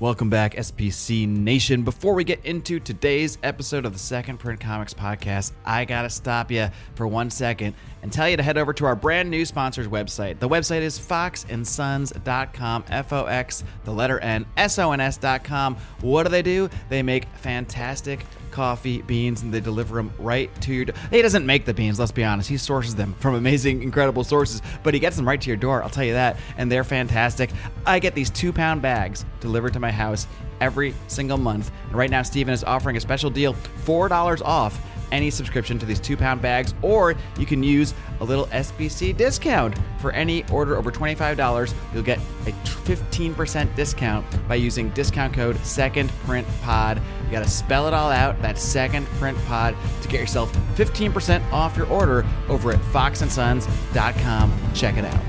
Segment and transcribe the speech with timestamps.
[0.00, 1.82] Welcome back, SPC Nation.
[1.82, 6.52] Before we get into today's episode of the Second Print Comics Podcast, I gotta stop
[6.52, 9.88] you for one second and tell you to head over to our brand new sponsors
[9.88, 10.38] website.
[10.38, 15.76] The website is foxandsons.com, F O X, the letter N, S O N S.com.
[16.00, 16.68] What do they do?
[16.88, 20.96] They make fantastic coffee beans and they deliver them right to your door.
[21.10, 22.48] He doesn't make the beans, let's be honest.
[22.48, 25.82] He sources them from amazing, incredible sources, but he gets them right to your door.
[25.82, 26.38] I'll tell you that.
[26.56, 27.50] And they're fantastic.
[27.86, 30.26] I get these two pound bags delivered to my house
[30.60, 31.70] every single month.
[31.86, 33.54] And right now, Steven is offering a special deal
[33.84, 34.80] $4 off
[35.12, 39.76] any subscription to these two pound bags, or you can use a little SPC discount.
[40.00, 46.96] For any order over $25, you'll get a 15% discount by using discount code SecondPrintPod.
[46.96, 52.24] You gotta spell it all out, that's SecondPrintPod, to get yourself 15% off your order
[52.48, 54.52] over at foxandsons.com.
[54.74, 55.20] Check it out.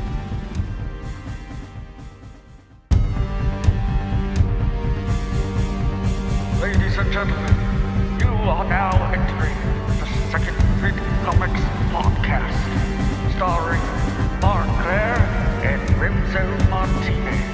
[6.62, 7.79] Ladies and gentlemen,
[8.50, 9.56] are now entering
[10.00, 11.62] the Second Print Comics
[11.94, 13.82] Podcast, starring
[14.42, 15.18] Marc Claire
[15.64, 17.49] and Remso Martinez.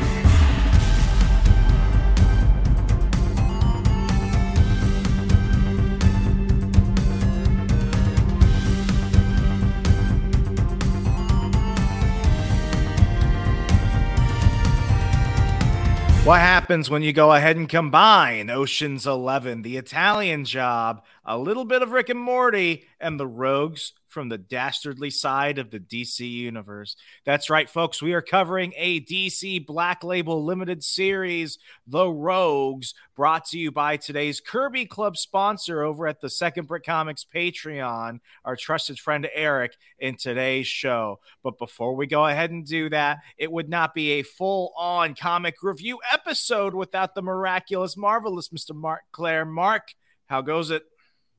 [16.26, 21.66] What happens when you go ahead and combine Ocean's 11, The Italian Job, a little
[21.66, 26.20] bit of Rick and Morty, and the Rogues from the dastardly side of the DC
[26.20, 26.96] universe?
[27.26, 28.02] That's right, folks.
[28.02, 33.98] We are covering a DC Black Label limited series, The Rogues, brought to you by
[33.98, 39.76] today's Kirby Club sponsor over at the Second Print Comics Patreon, our trusted friend Eric,
[40.00, 41.20] in today's show.
[41.44, 45.14] But before we go ahead and do that, it would not be a full on
[45.14, 48.74] comic review episode without the miraculous, marvelous Mr.
[48.74, 49.44] Marc Claire.
[49.44, 49.90] Marc,
[50.28, 50.84] how goes it?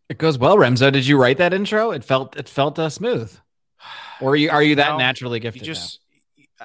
[0.09, 0.93] It goes well, Remso.
[0.93, 1.91] Did you write that intro?
[1.91, 3.37] It felt it felt uh, smooth.
[4.21, 5.65] Or are you are you that No, naturally You gifted?
[5.65, 6.01] just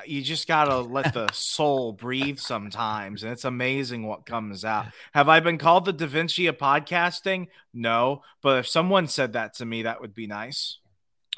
[0.05, 4.85] you just gotta let the soul breathe sometimes, and it's amazing what comes out.
[5.13, 7.47] Have I been called the Da Vinci of podcasting?
[7.73, 10.77] No, but if someone said that to me, that would be nice.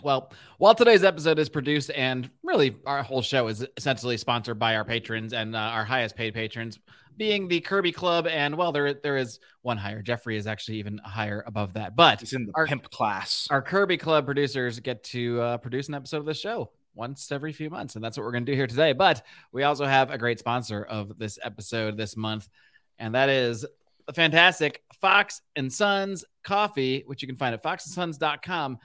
[0.03, 4.75] Well, while today's episode is produced and really our whole show is essentially sponsored by
[4.75, 6.79] our patrons and uh, our highest paid patrons,
[7.17, 10.01] being the Kirby Club, and well, there there is one higher.
[10.01, 13.47] Jeffrey is actually even higher above that, but It's in the Our- pimp class.
[13.51, 17.53] our Kirby Club producers get to uh, produce an episode of the show once every
[17.53, 18.93] few months, and that's what we're going to do here today.
[18.93, 22.47] But we also have a great sponsor of this episode this month,
[22.99, 23.65] and that is
[24.05, 28.77] the fantastic Fox and Sons coffee, which you can find at foxandsons.com.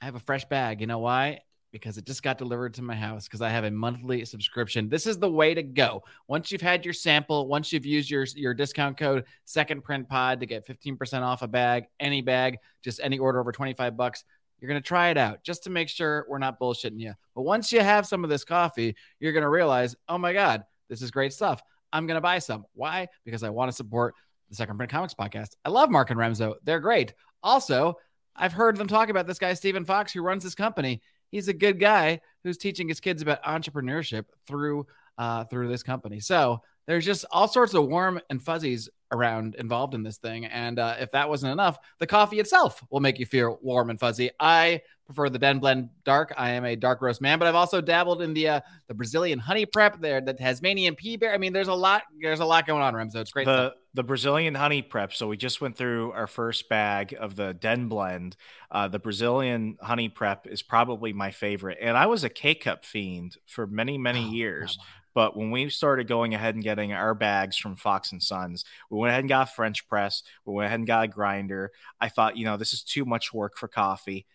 [0.00, 0.80] I have a fresh bag.
[0.80, 1.40] You know why?
[1.70, 4.88] Because it just got delivered to my house because I have a monthly subscription.
[4.88, 6.02] This is the way to go.
[6.26, 10.40] Once you've had your sample, once you've used your, your discount code second print pod
[10.40, 14.24] to get 15% off a bag, any bag, just any order over 25 bucks,
[14.60, 17.14] you're going to try it out just to make sure we're not bullshitting you.
[17.34, 20.64] But once you have some of this coffee, you're going to realize, oh my God,
[20.88, 21.62] this is great stuff.
[21.92, 22.64] I'm going to buy some.
[22.74, 23.08] Why?
[23.24, 24.14] Because I want to support
[24.48, 25.54] the Second Print Comics podcast.
[25.64, 26.54] I love Marc and Remso.
[26.64, 27.14] They're great.
[27.42, 27.98] Also,
[28.34, 31.02] I've heard them talk about this guy, Stephen Fox, who runs this company.
[31.30, 34.86] He's a good guy who's teaching his kids about entrepreneurship through
[35.18, 36.20] uh, through this company.
[36.20, 40.46] So there's just all sorts of warm and fuzzies around involved in this thing.
[40.46, 43.98] And uh, if that wasn't enough, the coffee itself will make you feel warm and
[43.98, 44.30] fuzzy.
[44.38, 46.34] I prefer the Den Blend Dark.
[46.36, 49.38] I am a dark roast man, but I've also dabbled in the uh, the Brazilian
[49.38, 51.34] honey prep there, the Tanzanian peaberry.
[51.34, 53.16] I mean, there's a lot there's a lot going on, Remso.
[53.16, 53.46] It's great.
[53.46, 53.72] the stuff.
[53.94, 55.14] the Brazilian honey prep.
[55.14, 58.36] So we just went through our first bag of the Den blend.
[58.70, 62.84] Uh, the Brazilian honey prep is probably my favorite, and I was a K cup
[62.84, 64.76] fiend for many many Oh, years.
[64.78, 64.84] wow.
[65.14, 68.98] But when we started going ahead and getting our bags from Fox and Sons, we
[68.98, 70.22] went ahead and got a French press.
[70.44, 71.72] We went ahead and got a grinder.
[72.00, 74.26] I thought, you know, this is too much work for coffee.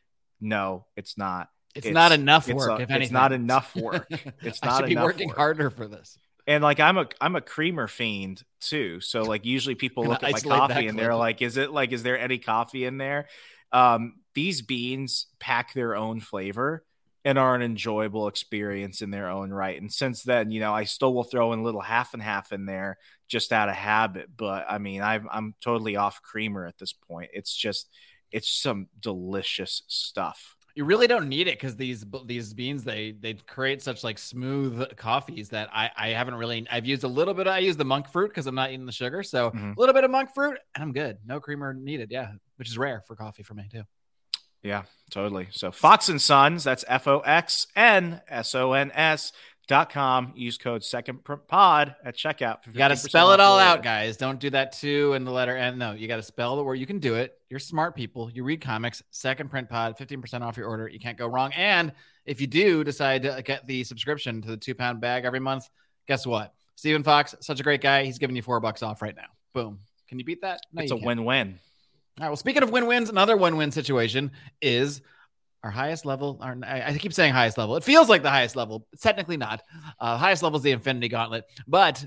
[0.43, 1.49] No, it's not.
[1.75, 2.79] It's, it's- not enough it's work.
[2.79, 4.07] a- if it's not enough work.
[4.41, 4.73] It's not.
[4.73, 5.37] I should be working work.
[5.37, 6.17] harder for this.
[6.45, 8.99] And like I'm a I'm a creamer fiend too.
[8.99, 12.03] So like usually people look at my coffee and they're like, is it like is
[12.03, 13.27] there any coffee in there?
[13.71, 16.85] Um, these beans pack their own flavor.
[17.25, 19.79] and are an enjoyable experience in their own right.
[19.81, 22.51] And since then, you know, I still will throw in a little half and half
[22.51, 22.97] in there
[23.29, 24.27] just out of habit.
[24.35, 27.29] But I mean, i am totally off creamer at this point.
[27.33, 27.87] It's just,
[28.33, 30.57] it's some delicious stuff.
[30.75, 34.95] You really don't need it because these these beans they they create such like smooth
[34.97, 37.45] coffees that I I haven't really I've used a little bit.
[37.45, 39.73] Of, I use the monk fruit because I'm not eating the sugar, so mm-hmm.
[39.77, 41.19] a little bit of monk fruit and I'm good.
[41.25, 42.09] No creamer needed.
[42.09, 43.83] Yeah, which is rare for coffee for me too.
[44.63, 45.49] Yeah, totally.
[45.51, 49.31] So Fox and Sons, that's F O X N S O N S
[49.67, 50.33] dot com.
[50.35, 52.65] Use code second pod at checkout.
[52.65, 54.17] You got to spell it all out, guys.
[54.17, 55.77] Don't do that too in the letter N.
[55.77, 56.75] No, you got to spell the word.
[56.75, 57.37] You can do it.
[57.49, 58.29] You're smart people.
[58.31, 59.01] You read comics.
[59.11, 60.87] Second print pod, 15% off your order.
[60.87, 61.53] You can't go wrong.
[61.53, 61.93] And
[62.25, 65.69] if you do decide to get the subscription to the two pound bag every month,
[66.07, 66.53] guess what?
[66.75, 68.03] Stephen Fox, such a great guy.
[68.03, 69.27] He's giving you four bucks off right now.
[69.53, 69.79] Boom.
[70.07, 70.61] Can you beat that?
[70.73, 71.59] No, it's a win win.
[72.19, 72.29] All right.
[72.29, 74.31] Well, speaking of win-wins, another win-win situation
[74.61, 75.01] is
[75.63, 76.37] our highest level.
[76.41, 77.77] Our, I, keep saying highest level.
[77.77, 78.85] It feels like the highest level.
[78.99, 79.63] Technically not.
[79.99, 82.05] Uh, highest level is the Infinity Gauntlet, but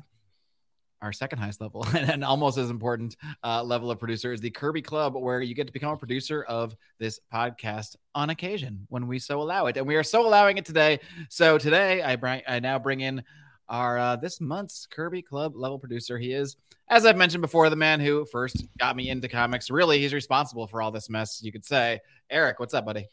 [1.03, 4.83] our second highest level and almost as important uh, level of producer is the Kirby
[4.83, 9.19] Club, where you get to become a producer of this podcast on occasion when we
[9.19, 11.01] so allow it, and we are so allowing it today.
[11.31, 13.25] So today, I bring I now bring in
[13.69, 16.19] our uh, this month's Kirby Club level producer.
[16.19, 16.57] He is
[16.89, 19.71] as I've mentioned before, the man who first got me into comics.
[19.71, 22.01] Really, he's responsible for all this mess, you could say.
[22.31, 23.09] Eric, what's up, buddy?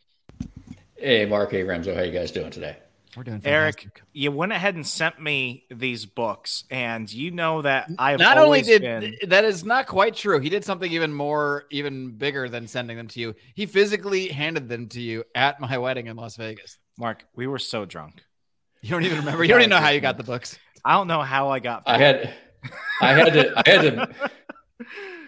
[1.04, 1.52] Hey, Marc.
[1.52, 1.94] Hey, Remso.
[1.94, 2.78] How you guys doing today?
[3.18, 3.92] We're doing fantastic.
[3.94, 4.02] Eric.
[4.14, 8.62] You went ahead and sent me these books, and you know that I've not only
[8.62, 9.14] did been...
[9.28, 10.40] that is not quite true.
[10.40, 13.36] He did something even more, even bigger than sending them to you.
[13.54, 16.78] He physically handed them to you at my wedding in Las Vegas.
[16.98, 18.24] Marc, we were so drunk.
[18.82, 19.44] You don't even remember.
[19.44, 20.58] You don't even know how you got the books.
[20.86, 21.84] I don't know how I got.
[21.84, 21.96] Back.
[21.96, 22.34] I had.
[23.02, 23.54] I had to.
[23.58, 24.32] I had to.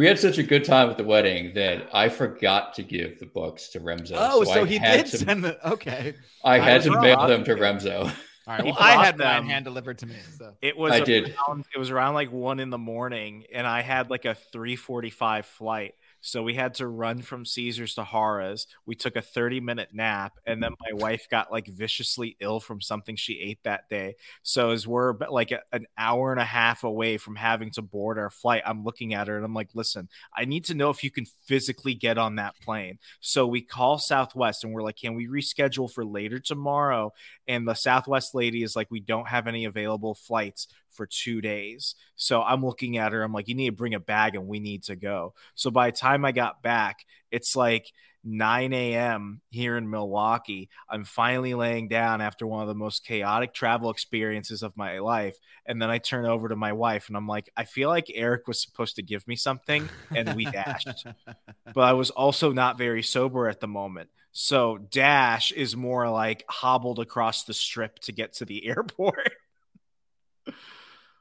[0.00, 3.26] We had such a good time at the wedding that I forgot to give the
[3.26, 4.14] books to Remso.
[4.16, 5.72] Oh, so, so he did to, send the.
[5.72, 6.14] Okay.
[6.42, 7.02] I, I had to wrong.
[7.02, 8.04] mail them to Remso.
[8.04, 8.10] All
[8.46, 8.64] right.
[8.64, 9.26] Well, I had them.
[9.26, 10.14] mine hand delivered to me.
[10.38, 10.92] So it was.
[10.92, 11.34] I around, did.
[11.74, 15.44] It was around like one in the morning, and I had like a three forty-five
[15.44, 15.94] flight.
[16.20, 18.66] So we had to run from Caesars to Harrah's.
[18.86, 22.80] We took a 30 minute nap, and then my wife got like viciously ill from
[22.80, 24.16] something she ate that day.
[24.42, 28.18] So as we're like a, an hour and a half away from having to board
[28.18, 31.02] our flight, I'm looking at her and I'm like, listen, I need to know if
[31.02, 32.98] you can physically get on that plane.
[33.20, 37.12] So we call Southwest and we're like, can we reschedule for later tomorrow?
[37.48, 41.94] And the Southwest lady is like, we don't have any available flights for two days.
[42.16, 43.22] So I'm looking at her.
[43.22, 45.34] I'm like, you need to bring a bag and we need to go.
[45.54, 47.90] So by the time I got back, it's like
[48.24, 49.40] 9 a.m.
[49.50, 50.68] here in Milwaukee.
[50.88, 55.36] I'm finally laying down after one of the most chaotic travel experiences of my life.
[55.66, 58.46] And then I turn over to my wife and I'm like, I feel like Eric
[58.46, 61.06] was supposed to give me something and we dashed.
[61.74, 64.10] but I was also not very sober at the moment.
[64.32, 69.32] So Dash is more like hobbled across the strip to get to the airport.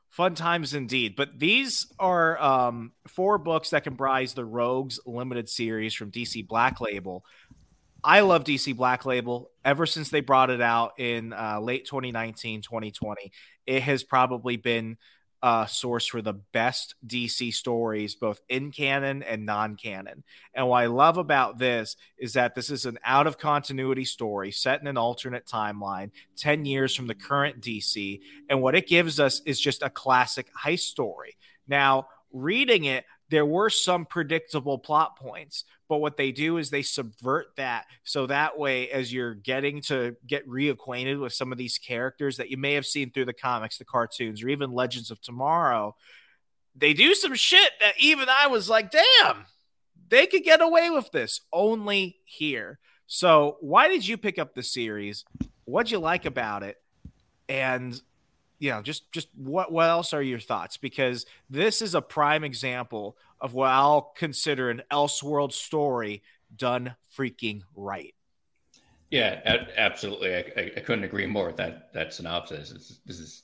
[0.09, 1.15] Fun times indeed.
[1.15, 6.81] But these are um, four books that comprise the Rogues limited series from DC Black
[6.81, 7.23] Label.
[8.03, 12.61] I love DC Black Label ever since they brought it out in uh, late 2019,
[12.61, 13.31] 2020.
[13.67, 14.97] It has probably been
[15.41, 20.23] uh, source for the best DC stories, both in canon and non canon.
[20.53, 24.51] And what I love about this is that this is an out of continuity story
[24.51, 28.19] set in an alternate timeline, 10 years from the current DC.
[28.49, 31.37] And what it gives us is just a classic heist story.
[31.67, 36.81] Now, reading it, there were some predictable plot points, but what they do is they
[36.81, 37.85] subvert that.
[38.03, 42.49] So that way, as you're getting to get reacquainted with some of these characters that
[42.49, 45.95] you may have seen through the comics, the cartoons, or even Legends of Tomorrow,
[46.75, 49.45] they do some shit that even I was like, damn,
[50.09, 52.79] they could get away with this only here.
[53.07, 55.25] So, why did you pick up the series?
[55.65, 56.77] What'd you like about it?
[57.47, 57.99] And
[58.59, 60.77] know, just just what what else are your thoughts?
[60.77, 66.21] Because this is a prime example of what I'll consider an Elseworld story
[66.55, 68.13] done freaking right.
[69.09, 70.35] Yeah, absolutely.
[70.35, 72.71] I, I, couldn't agree more with that that synopsis.
[72.71, 73.43] It's, this is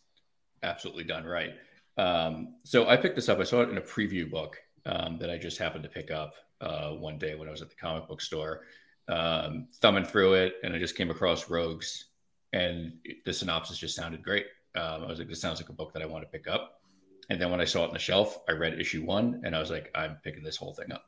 [0.61, 1.53] absolutely done right.
[1.97, 3.39] Um, so I picked this up.
[3.39, 6.33] I saw it in a preview book um, that I just happened to pick up
[6.61, 8.61] uh, one day when I was at the comic book store,
[9.07, 12.05] um, thumbing through it, and I just came across Rogues,
[12.53, 12.93] and
[13.25, 14.45] the synopsis just sounded great.
[14.75, 16.81] Um, I was like, this sounds like a book that I want to pick up.
[17.29, 19.59] And then when I saw it on the shelf, I read issue one and I
[19.59, 21.05] was like, I'm picking this whole thing up.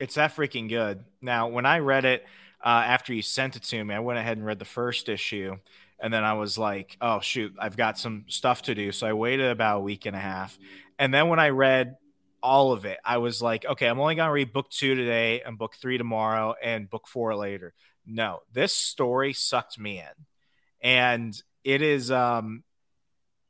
[0.00, 1.04] It's that freaking good.
[1.20, 2.24] Now, when I read it
[2.64, 5.56] uh, after you sent it to me, I went ahead and read the first issue.
[6.00, 8.90] And then I was like, oh, shoot, I've got some stuff to do.
[8.90, 10.58] So I waited about a week and a half.
[10.98, 11.96] And then when I read
[12.42, 15.42] all of it, I was like, okay, I'm only going to read book two today
[15.42, 17.72] and book three tomorrow and book four later
[18.04, 20.26] No, this story sucked me in.
[20.80, 22.64] And it is um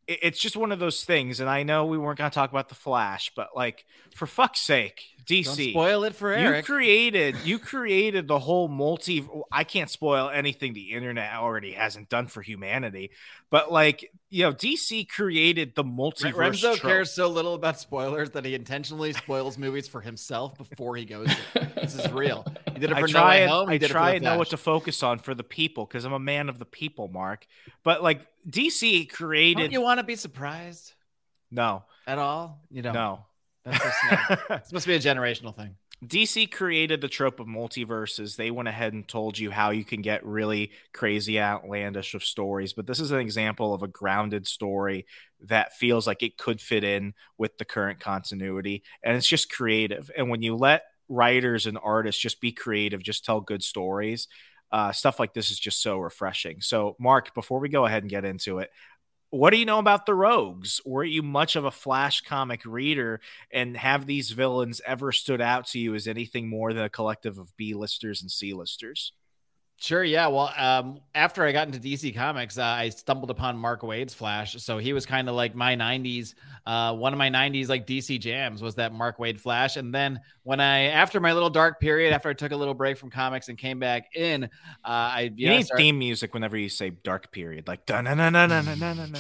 [0.07, 2.51] it- it's just one of those things and I know we weren't going to talk
[2.51, 6.43] about the Flash, but like for fuck's sake, Don't DC spoil it for Eric.
[6.43, 6.65] you Eric.
[6.65, 12.27] created you created the whole multi I can't spoil anything the internet already hasn't done
[12.27, 13.11] for humanity,
[13.51, 16.81] but like, you know, DC created the Re- multiverse Remso trope.
[16.81, 21.29] cares so little about spoilers that he intentionally spoils movies for himself before he goes.
[21.77, 22.45] This is real.
[22.73, 23.69] He did it for I try Way and Home.
[23.69, 26.19] I it try and know what to focus on for the people because I'm a
[26.19, 27.47] man of the people, Marc.
[27.85, 30.95] But like DC created Don't you want to be surprised
[31.51, 32.61] no, at all?
[32.71, 32.95] You don't.
[32.95, 33.27] no.
[33.65, 35.77] That's so supposed to be a generational thing.
[36.05, 38.35] DC created the trope of multiverses.
[38.35, 42.73] They went ahead and told you how you can get really crazy, outlandish of stories.
[42.73, 45.07] But this is an example of a grounded story
[45.41, 48.83] that feels like it could fit in with the current continuity.
[49.05, 50.11] And it's just creative.
[50.17, 54.27] And when you let writers and artists just be creative, just tell good stories,
[54.73, 56.61] uh, stuff like this is just so refreshing.
[56.63, 58.71] So, Marc, before we go ahead and get into it,
[59.33, 60.81] what do you know about the Rogues?
[60.85, 63.21] Were you much of a Flash comic reader?
[63.51, 67.39] And have these villains ever stood out to you as anything more than a collective
[67.39, 69.13] of B listers and C listers?
[69.83, 70.05] Sure.
[70.05, 70.29] Yeah.
[70.29, 74.55] Well, um, after I got into DC Comics, uh, I stumbled upon Mark Waid's Flash.
[74.63, 76.35] So he was kind of like my '90s.
[76.65, 79.77] Uh, one of my '90s like DC jams was that Mark Waid Flash.
[79.77, 82.97] And then when I, after my little dark period, after I took a little break
[82.97, 84.49] from comics and came back in, uh,
[84.85, 88.05] I you You know, need started- theme music whenever you say dark period, like dun
[88.05, 89.13] dun dun dun dun dun dun.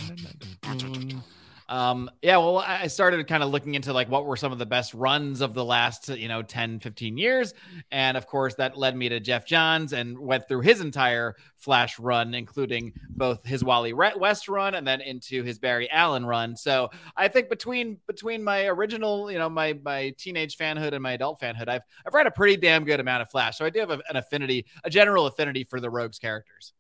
[0.63, 1.23] Mm.
[1.69, 4.67] Um, yeah, well, I started kind of looking into like what were some of the
[4.67, 7.55] best runs of the last, you know, 10, 15 years.
[7.91, 11.99] And of course, that led me to Geoff Johns and went through his entire Flash
[11.99, 16.57] run, including both his Wally West run and then into his Barry Allen run.
[16.57, 21.13] So I think between between my original, you know, my my teenage fanhood and my
[21.13, 23.59] adult fanhood, I've I've read a pretty damn good amount of Flash.
[23.59, 26.73] So I do have a- an affinity, a general affinity for the Rogues characters.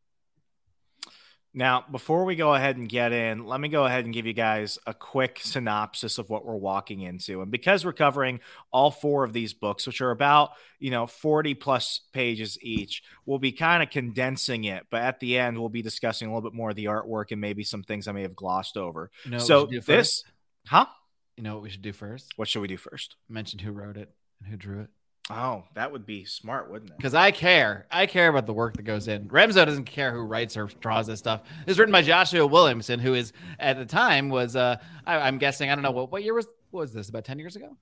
[1.54, 4.32] Now, before we go ahead and get in, let me go ahead and give you
[4.32, 7.42] guys a quick synopsis of what we're walking into.
[7.42, 8.40] And because we're covering
[8.72, 13.38] all four of these books, which are about, you know, 40 plus pages each, we'll
[13.38, 14.86] be kind of condensing it.
[14.90, 17.40] But at the end, we'll be discussing a little bit more of the artwork and
[17.40, 19.10] maybe some things I may have glossed over.
[19.24, 19.86] You know so should do first?
[19.86, 20.24] this,
[20.68, 20.86] huh?
[21.36, 22.32] You know what we should do first?
[22.36, 23.16] What should we do first?
[23.28, 24.90] Mention who wrote it and who drew it.
[25.30, 26.96] Oh, that would be smart, wouldn't it?
[26.96, 27.86] because I care.
[27.90, 29.28] I care about the work that goes in.
[29.28, 31.42] Remso doesn't care who writes or draws this stuff.
[31.66, 34.76] It's written by Joshua Williamson, who is at the time was uh
[35.06, 37.38] I, I'm guessing I don't know what what year was what was this about ten
[37.38, 37.76] years ago?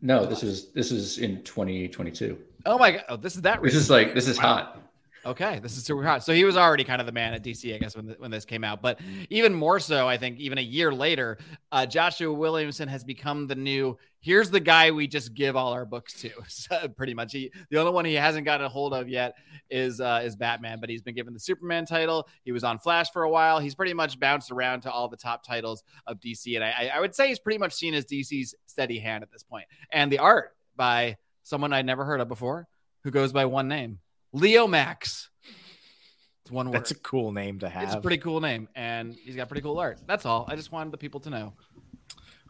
[0.00, 2.38] No, this is this is in 2022.
[2.64, 3.04] Oh my god!
[3.10, 3.62] Oh, this is that.
[3.62, 4.80] This is like this is hot.
[5.24, 6.24] Okay, this is super hot.
[6.24, 8.30] So he was already kind of the man at DC, I guess, when the, when
[8.30, 8.80] this came out.
[8.80, 11.36] But even more so, I think, even a year later,
[11.70, 13.98] uh, Joshua Williamson has become the new.
[14.20, 16.30] Here's the guy we just give all our books to.
[16.48, 19.34] So pretty much, he the only one he hasn't gotten a hold of yet
[19.68, 20.80] is uh, is Batman.
[20.80, 22.26] But he's been given the Superman title.
[22.44, 23.58] He was on Flash for a while.
[23.58, 27.00] He's pretty much bounced around to all the top titles of DC, and I, I
[27.00, 29.66] would say he's pretty much seen as DC's steady hand at this point.
[29.90, 32.68] And the art by someone I'd never heard of before,
[33.04, 33.98] who goes by one name.
[34.34, 35.28] Leomacs.
[36.42, 36.74] It's one word.
[36.74, 37.82] That's a cool name to have.
[37.84, 39.98] it's a pretty cool name, and he's got pretty cool art.
[40.06, 40.44] That's all.
[40.48, 41.52] I just wanted the people to know.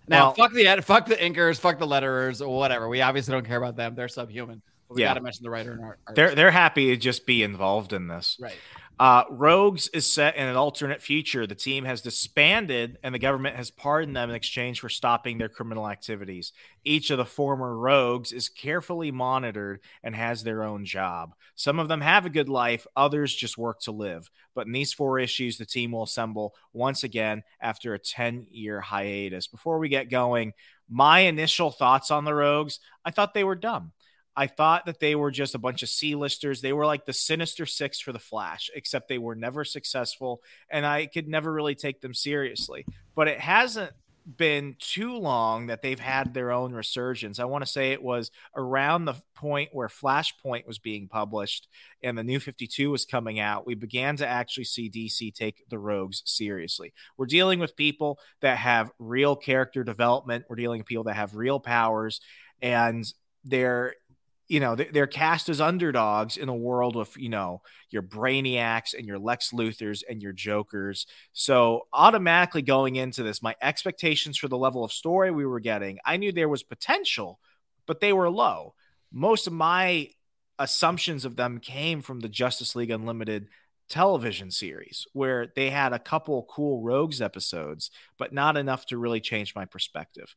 [0.08, 2.88] Now, Well- fuck the ed- fuck the inkers, fuck the letterers, or whatever.
[2.88, 3.94] We obviously don't care about them.
[3.94, 4.62] They're subhuman.
[4.88, 5.08] But we Yeah.
[5.10, 6.00] got to mention the writer and art.
[6.14, 8.37] they're they're happy to just be involved in this.
[8.40, 8.56] right.
[9.00, 11.47] Uh, Rogues is set in an alternate future.
[11.47, 15.49] The team has disbanded, and the government has pardoned them in exchange for stopping their
[15.49, 16.52] criminal activities.
[16.85, 21.35] Each of the former Rogues is carefully monitored and has their own job.
[21.54, 24.30] Some of them have a good life, others just work to live.
[24.54, 28.83] But in these four issues, the team will assemble once again after a 10 year
[28.83, 29.47] hiatus.
[29.47, 30.52] Before we get going,
[30.90, 33.92] my initial thoughts on the Rogues I thought they were dumb.
[34.40, 36.62] I thought that they were just a bunch of C-listers.
[36.62, 40.87] They were like the Sinister Six for the Flash, except they were never successful, and
[40.87, 42.87] I could never really take them seriously.
[43.14, 43.92] But it hasn't
[44.38, 47.38] been too long that they've had their own resurgence.
[47.38, 51.68] I want to say it was around the point where Flashpoint was being published
[52.02, 53.66] and the New 52 was coming out.
[53.66, 56.94] We began to actually see DC take the Rogues seriously.
[57.18, 60.47] We're dealing with people that have real character development.
[60.49, 62.23] We're dealing with people that have real powers,
[62.62, 63.04] and
[63.44, 63.94] they're
[64.50, 69.07] you know they're, cast as underdogs in a world of you know your brainiacs and
[69.07, 71.07] your lex luthers and your jokers.
[71.33, 75.99] So automatically going into this my expectations for the level of story we were getting
[76.04, 77.40] i knew there was potential
[77.90, 78.75] but they were low.
[79.12, 80.11] Most of my
[80.61, 83.49] assumptions of them came from the justice league unlimited
[83.88, 89.21] television series where they had a couple cool rogues episodes but not enough to really
[89.21, 90.37] change my perspective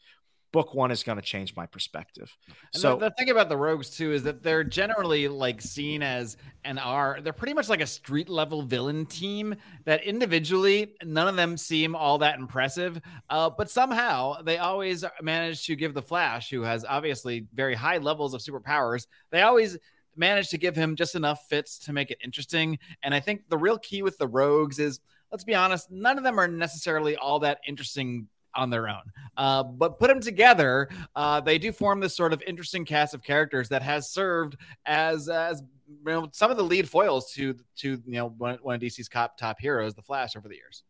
[0.53, 2.37] book one is going to change my perspective.
[2.73, 6.01] And so the, the thing about the rogues too is that they're generally like seen
[6.01, 11.27] as and are they're pretty much like a street level villain team that individually none
[11.27, 16.01] of them seem all that impressive, uh, but somehow they always manage to give the
[16.01, 19.77] Flash, who has obviously very high levels of superpowers, they always
[20.15, 22.77] manage to give him just enough fits to make it interesting.
[23.01, 24.99] And I think the real key with the rogues is
[25.33, 29.03] let's be honest, none of them are necessarily all that interesting on their own.
[29.35, 33.23] Uh, but put them together, uh, they do form this sort of interesting cast of
[33.23, 34.55] characters that has served
[34.85, 38.75] as as you know, some of the lead foils to to you know one, one
[38.75, 40.83] of DC's top top heroes, the Flash, over the years.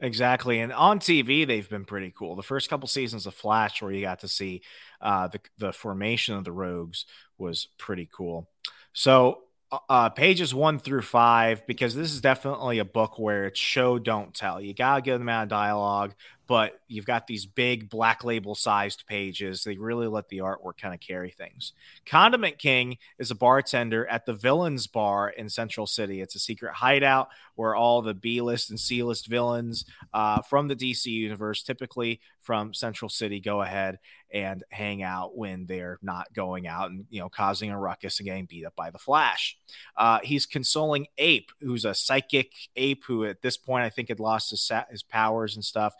[0.00, 2.36] Exactly, and on TV they've been pretty cool.
[2.36, 4.62] The first couple seasons of Flash, where you got to see
[5.00, 7.04] uh, the the formation of the Rogues,
[7.36, 8.48] was pretty cool.
[8.92, 13.60] So uh, uh, pages one through five, because this is definitely a book where it's
[13.60, 14.60] show don't tell.
[14.60, 16.14] You gotta get them out of dialogue,
[16.48, 19.62] but you've got these big black label sized pages.
[19.62, 21.74] They really let the artwork kind of carry things.
[22.06, 26.22] Condiment King is a bartender at the Villains Bar in Central City.
[26.22, 30.68] It's a secret hideout where all the B list and C list villains uh, from
[30.68, 33.98] the DC universe, typically from Central City, go ahead
[34.30, 38.26] and hang out when they're not going out and you know causing a ruckus and
[38.26, 39.56] getting beat up by the Flash.
[39.96, 44.20] Uh, he's consoling Ape, who's a psychic ape who at this point I think had
[44.20, 45.94] lost his his powers and stuff.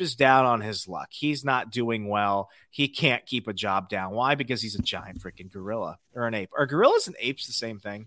[0.00, 1.08] Is down on his luck.
[1.10, 2.50] He's not doing well.
[2.70, 4.12] He can't keep a job down.
[4.12, 4.34] Why?
[4.34, 6.50] Because he's a giant freaking gorilla or an ape.
[6.56, 8.06] Are gorillas and apes the same thing?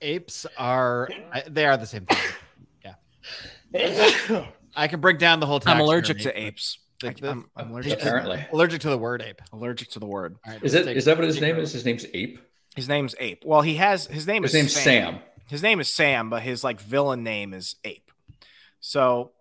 [0.00, 1.08] Apes are
[1.48, 2.18] they are the same thing.
[3.74, 4.46] Yeah.
[4.76, 5.76] I can break down the whole time.
[5.76, 6.78] I'm allergic to apes.
[7.00, 9.42] The- I- the- I'm, I'm allergic, to, Apparently, allergic to the word ape.
[9.52, 10.36] allergic to the word.
[10.46, 11.72] All right, is let's it take- is that what his name is?
[11.72, 12.38] His name's Ape.
[12.76, 13.42] His name's Ape.
[13.44, 15.18] Well, he has his name His is name's Sam.
[15.48, 18.10] His name is Sam, but his like villain name is Ape.
[18.80, 19.32] So,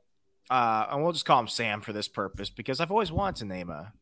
[0.51, 3.45] uh, and we'll just call him Sam for this purpose because I've always wanted to
[3.45, 3.93] name a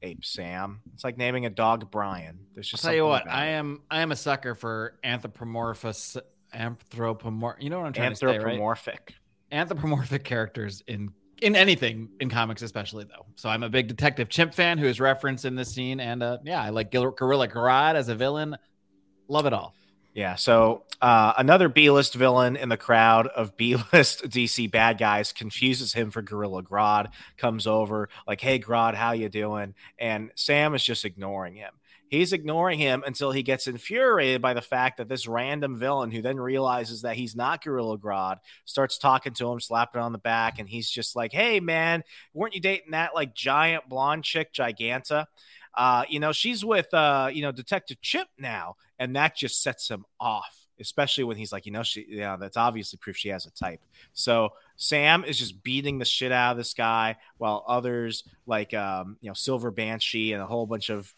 [0.00, 0.80] ape Sam.
[0.94, 2.46] It's like naming a dog Brian.
[2.54, 6.16] There's I'll just tell you what, I am I am a sucker for anthropomorphous
[6.54, 7.56] anthropomorph.
[7.60, 8.36] You know what I'm trying to say, right?
[8.36, 9.14] anthropomorphic.
[9.52, 13.26] Anthropomorphic characters in in anything in comics, especially though.
[13.36, 16.38] So I'm a big Detective Chimp fan who is referenced in this scene, and uh,
[16.44, 18.56] yeah, I like Gil- Gorilla Grodd as a villain.
[19.28, 19.74] Love it all.
[20.18, 20.34] Yeah.
[20.34, 26.10] So uh, another B-list villain in the crowd of B-list DC bad guys confuses him
[26.10, 27.12] for Gorilla Grodd.
[27.36, 31.70] Comes over like, "Hey, Grodd, how you doing?" And Sam is just ignoring him.
[32.08, 36.20] He's ignoring him until he gets infuriated by the fact that this random villain, who
[36.20, 40.58] then realizes that he's not Gorilla Grodd, starts talking to him, slapping on the back,
[40.58, 42.02] and he's just like, "Hey, man,
[42.34, 45.26] weren't you dating that like giant blonde chick, Giganta?"
[45.78, 49.88] Uh, you know, she's with uh, you know, Detective Chimp now, and that just sets
[49.88, 53.46] him off, especially when he's like, you know, she yeah, that's obviously proof she has
[53.46, 53.80] a type.
[54.12, 59.18] So Sam is just beating the shit out of this guy, while others like um,
[59.20, 61.14] you know, Silver Banshee and a whole bunch of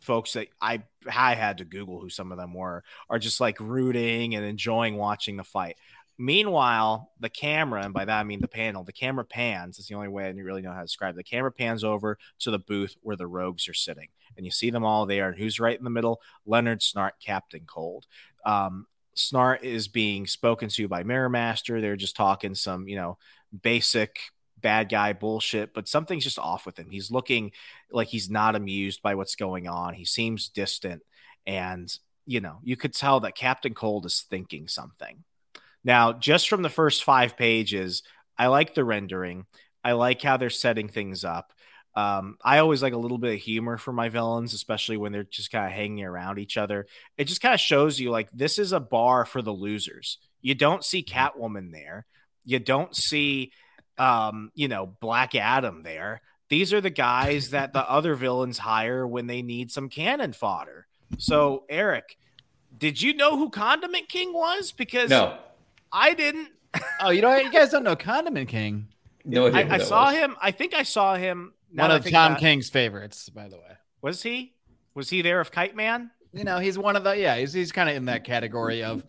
[0.00, 3.58] folks that I I had to Google who some of them were are just like
[3.60, 5.78] rooting and enjoying watching the fight.
[6.18, 9.78] Meanwhile, the camera, and by that I mean the panel, the camera pans.
[9.78, 11.16] It's the only way I really know how to describe it.
[11.16, 14.70] The camera pans over to the booth where the rogues are sitting, and you see
[14.70, 15.28] them all there.
[15.28, 16.20] And who's right in the middle?
[16.46, 18.06] Leonard Snart, Captain Cold.
[18.44, 21.80] Um, Snart is being spoken to by Mirror Master.
[21.80, 23.18] They're just talking some, you know,
[23.62, 24.18] basic
[24.62, 26.88] bad guy bullshit, but something's just off with him.
[26.90, 27.52] He's looking
[27.90, 29.94] like he's not amused by what's going on.
[29.94, 31.02] He seems distant,
[31.46, 31.92] and
[32.24, 35.24] you know, you could tell that Captain Cold is thinking something.
[35.84, 38.02] Now, just from the first five pages,
[38.38, 39.46] I like the rendering.
[39.84, 41.52] I like how they're setting things up.
[41.94, 45.24] Um, I always like a little bit of humor for my villains, especially when they're
[45.24, 46.86] just kind of hanging around each other.
[47.18, 50.18] It just kind of shows you like this is a bar for the losers.
[50.40, 52.06] You don't see Catwoman there.
[52.44, 53.52] You don't see,
[53.98, 56.22] um, you know, Black Adam there.
[56.48, 60.86] These are the guys that the other villains hire when they need some cannon fodder.
[61.18, 62.16] So, Eric,
[62.76, 64.72] did you know who Condiment King was?
[64.72, 65.36] Because No,
[65.92, 66.48] I didn't.
[67.00, 68.88] Oh, you know, you guys don't know Condiment King,
[69.24, 69.46] no.
[69.48, 70.14] I, I saw was.
[70.14, 70.36] him.
[70.40, 71.52] I think I saw him.
[71.70, 73.76] now one of Tom King's favorites, by the way.
[74.00, 74.54] Was he?
[74.94, 76.10] Was he there of Kite Man?
[76.32, 79.04] You know, he's one of the yeah, he's he's kind of in that category of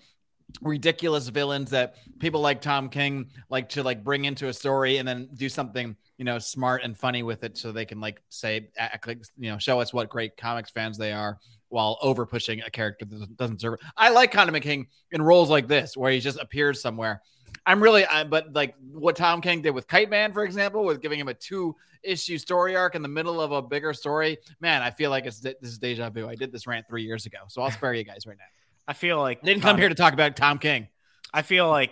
[0.62, 5.08] ridiculous villains that people like Tom King like to like bring into a story and
[5.08, 8.70] then do something you know smart and funny with it so they can like say
[8.78, 11.40] act like you know show us what great comics fans they are
[11.74, 13.80] while over pushing a character that doesn't- serve.
[13.98, 17.24] I like Condiment King in roles like this where he just appears somewhere.
[17.66, 21.02] I'm really, I, but like what Tom King did with Kite Man, for example, with
[21.02, 24.38] giving him a two issue story arc in the middle of a bigger story.
[24.60, 26.28] Man, I feel like it's this is deja vu.
[26.30, 28.44] I did this rant three years ago, so I'll spare you guys right now.
[28.88, 30.90] I feel like I didn't come here to talk about Tom King.
[31.34, 31.92] I feel like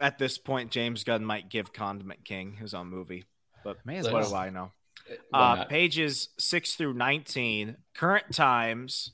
[0.00, 3.24] at this point James Gunn might give Condiment King his own movie,
[3.64, 4.30] but May as what well.
[4.30, 4.72] do I know?
[5.32, 9.12] Uh, pages six through 19, current times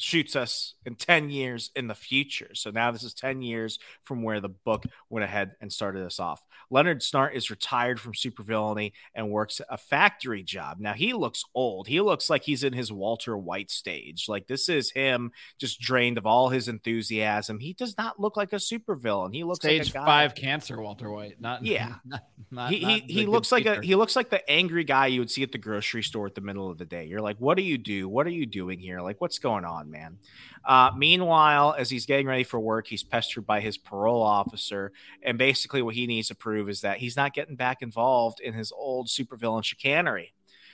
[0.00, 2.50] shoots us in 10 years in the future.
[2.54, 6.18] So now this is 10 years from where the book went ahead and started us
[6.18, 6.42] off.
[6.70, 10.78] Leonard Snart is retired from supervillainy and works a factory job.
[10.78, 11.88] Now he looks old.
[11.88, 14.26] He looks like he's in his Walter White stage.
[14.28, 17.58] Like this is him just drained of all his enthusiasm.
[17.58, 19.34] He does not look like a supervillain.
[19.34, 21.40] He looks Stage like a five cancer, Walter White.
[21.40, 21.96] Not Yeah.
[22.04, 25.06] Not, not, he not he, he looks like a he looks like the angry guy
[25.06, 27.04] you would see at the grocery store at the middle of the day.
[27.04, 28.08] You're like, what do you do?
[28.08, 29.00] What are you doing here?
[29.00, 30.18] Like, what's going on, man?
[30.64, 35.38] Uh, meanwhile, as he's getting ready for work, he's pestered by his parole officer, and
[35.38, 38.72] basically what he needs to prove is that he's not getting back involved in his
[38.72, 40.32] old supervillain chicanery.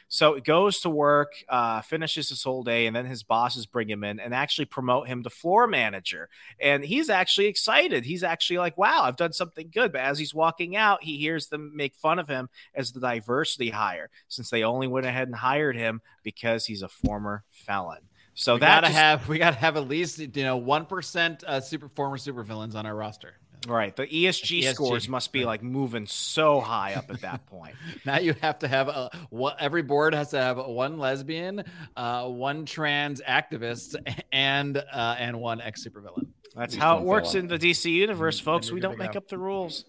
[0.09, 3.90] So he goes to work, uh, finishes his whole day, and then his bosses bring
[3.90, 6.29] him in and actually promote him to floor manager.
[6.61, 8.05] And he's actually excited.
[8.05, 9.90] He's actually like, wow, I've done something good.
[9.90, 13.70] But as he's walking out, he hears them make fun of him as the diversity
[13.70, 18.02] hire, since they only went ahead and hired him because he's a former felon.
[18.38, 21.42] So we that gotta just- have we gotta have at least you know one percent
[21.44, 23.35] uh, super former supervillains on our roster.
[23.66, 23.96] right.
[23.96, 25.46] The ESG, ESG, scores must be right.
[25.46, 27.75] like moving so high up at that point.
[28.05, 31.64] Now you have to have a what every board has to have one lesbian,
[31.96, 33.96] uh, one trans activist,
[34.31, 36.29] and uh, and one ex supervillain.
[36.55, 38.68] That's how it works in the DC universe, folks.
[38.68, 39.18] you're We don't make go.
[39.18, 39.85] up the rules.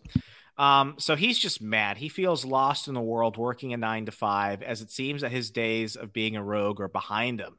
[0.57, 1.97] Um, so he's just mad.
[1.97, 5.31] He feels lost in the world, working a nine to five, as it seems that
[5.31, 7.57] his days of being a rogue are behind him.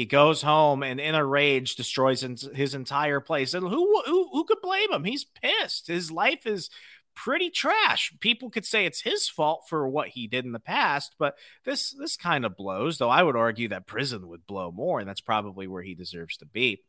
[0.00, 3.52] He goes home and, in a rage, destroys his entire place.
[3.52, 5.04] And who who who could blame him?
[5.04, 5.88] He's pissed.
[5.88, 6.70] His life is
[7.14, 8.10] pretty trash.
[8.18, 11.34] People could say it's his fault for what he did in the past, but
[11.66, 12.96] this this kind of blows.
[12.96, 16.38] Though I would argue that prison would blow more, and that's probably where he deserves
[16.38, 16.80] to be.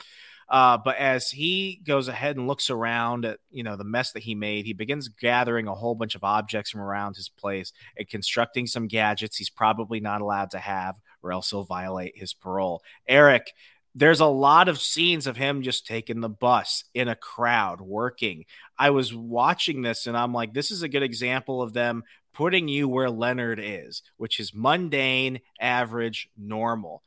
[0.48, 4.24] Uh, but as he goes ahead and looks around at you know the mess that
[4.24, 8.08] he made, he begins gathering a whole bunch of objects from around his place and
[8.08, 12.82] constructing some gadgets he's probably not allowed to have, or else he'll violate his parole.
[13.08, 13.52] Eric,
[13.94, 18.46] there's a lot of scenes of him just taking the bus in a crowd working.
[18.78, 22.04] I was watching this and I'm like, this is a good example of them
[22.34, 27.04] putting you where Leonard is, which is mundane, average, normal.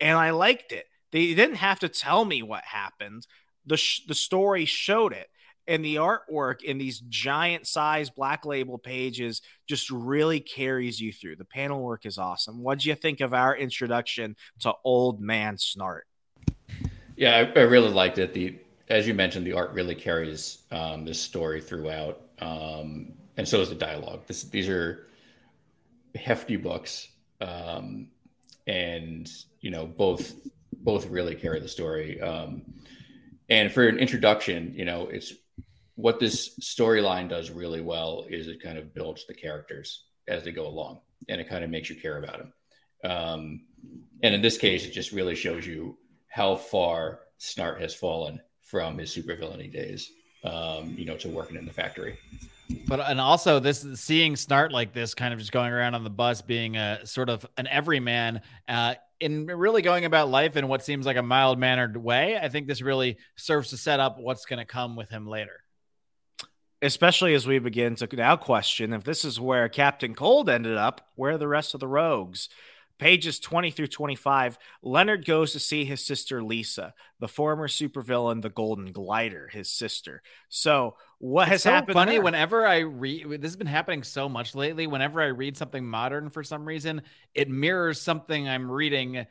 [0.00, 0.86] And I liked it.
[1.12, 3.26] They didn't have to tell me what happened.
[3.64, 5.28] The sh- the story showed it.
[5.68, 11.36] And the artwork in these giant size black label pages just really carries you through.
[11.36, 12.62] The panel work is awesome.
[12.62, 16.02] What do you think of our introduction to Old Man Snart?
[17.16, 18.32] Yeah, I, I really liked it.
[18.32, 23.60] The as you mentioned, the art really carries um, this story throughout, um, and so
[23.60, 24.22] is the dialogue.
[24.26, 25.08] This, these are
[26.14, 27.08] hefty books,
[27.40, 28.08] um,
[28.66, 30.34] and you know both
[30.72, 32.20] both really carry the story.
[32.20, 32.62] Um,
[33.48, 35.32] and for an introduction, you know, it's
[35.96, 40.52] what this storyline does really well is it kind of builds the characters as they
[40.52, 42.52] go along, and it kind of makes you care about them.
[43.04, 43.60] Um,
[44.22, 45.96] and in this case, it just really shows you
[46.28, 50.10] how far Snart has fallen from his supervillainy days,
[50.44, 52.18] um, you know, to working in the factory.
[52.88, 56.10] But and also this seeing Snart like this, kind of just going around on the
[56.10, 60.84] bus, being a sort of an everyman, uh, in really going about life in what
[60.84, 62.36] seems like a mild mannered way.
[62.36, 65.62] I think this really serves to set up what's going to come with him later.
[66.82, 71.08] Especially as we begin to now question if this is where Captain Cold ended up,
[71.14, 72.48] where are the rest of the rogues?
[72.98, 78.48] Pages 20 through 25, Leonard goes to see his sister Lisa, the former supervillain, the
[78.48, 80.22] Golden Glider, his sister.
[80.48, 81.92] So, what has so happened?
[81.94, 82.12] Funny.
[82.12, 82.22] there?
[82.22, 84.86] Whenever I read, this has been happening so much lately.
[84.86, 87.02] Whenever I read something modern, for some reason,
[87.34, 89.26] it mirrors something I'm reading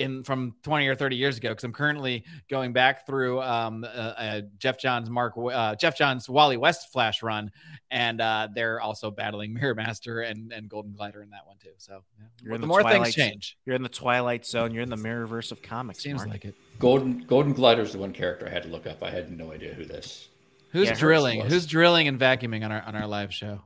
[0.00, 1.50] in from 20 or 30 years ago.
[1.50, 6.28] Because I'm currently going back through um, uh, uh, Geoff Johns, Marc, uh, Geoff Johns,
[6.28, 7.50] Wally West Flash run,
[7.90, 11.70] and uh, they're also battling Mirror Master and and Golden Glider in that one too.
[11.78, 12.52] So yeah.
[12.54, 14.72] The the more Twilight things change, You're in the Twilight Zone.
[14.72, 16.02] You're in the Mirrorverse of comics.
[16.02, 16.30] seems Marc.
[16.30, 16.54] like it.
[16.78, 19.02] Golden Golden Glider is the one character I had to look up.
[19.02, 20.28] I had no idea who this.
[20.72, 21.40] Who's Yeah, drilling?
[21.40, 23.62] Who's drilling and vacuuming on our on our live show?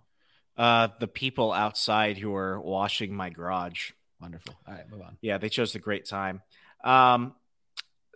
[0.56, 3.90] Uh, the people outside who are washing my garage.
[4.24, 4.54] Wonderful.
[4.66, 5.18] All right, move on.
[5.20, 6.40] Yeah, they chose the great time.
[6.82, 7.34] Um,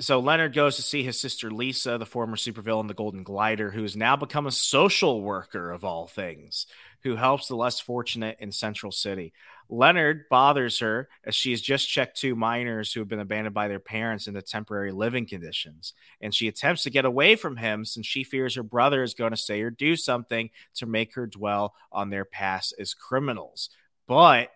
[0.00, 3.82] so Leonard goes to see his sister Lisa, the former supervillain, the Golden Glider, who
[3.82, 6.64] has now become a social worker of all things,
[7.02, 9.34] who helps the less fortunate in Central City.
[9.68, 13.68] Leonard bothers her as she has just checked two minors who have been abandoned by
[13.68, 15.92] their parents into temporary living conditions.
[16.22, 19.32] And she attempts to get away from him since she fears her brother is going
[19.32, 23.68] to say or do something to make her dwell on their past as criminals.
[24.06, 24.48] But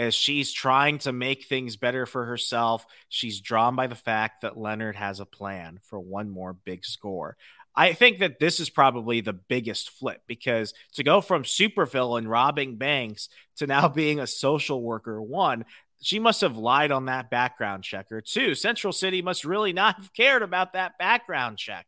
[0.00, 4.56] as she's trying to make things better for herself, she's drawn by the fact that
[4.56, 7.36] Leonard has a plan for one more big score.
[7.76, 12.76] I think that this is probably the biggest flip because to go from supervillain robbing
[12.76, 15.66] banks to now being a social worker, one,
[16.00, 18.22] she must have lied on that background checker.
[18.22, 21.86] Two, Central City must really not have cared about that background check.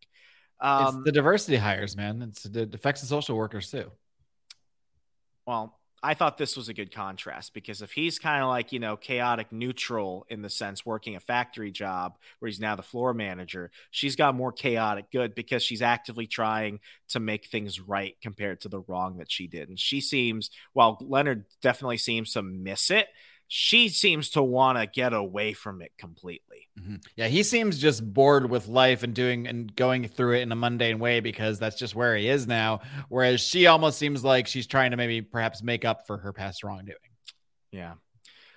[0.60, 2.20] Um, it's the diversity hires, man.
[2.20, 3.90] It's, it affects the social workers too.
[5.46, 8.80] Well, I thought this was a good contrast because if he's kind of like, you
[8.80, 13.14] know, chaotic neutral in the sense working a factory job where he's now the floor
[13.14, 18.60] manager, she's got more chaotic good because she's actively trying to make things right compared
[18.62, 19.68] to the wrong that she did.
[19.68, 23.06] And she seems, while Leonard definitely seems to miss it,
[23.54, 26.68] she seems to want to get away from it completely.
[26.80, 26.96] Mm-hmm.
[27.16, 30.56] Yeah, he seems just bored with life and doing and going through it in a
[30.56, 32.80] mundane way because that's just where he is now.
[33.10, 36.64] Whereas she almost seems like she's trying to maybe perhaps make up for her past
[36.64, 36.96] wrongdoing.
[37.72, 37.96] Yeah.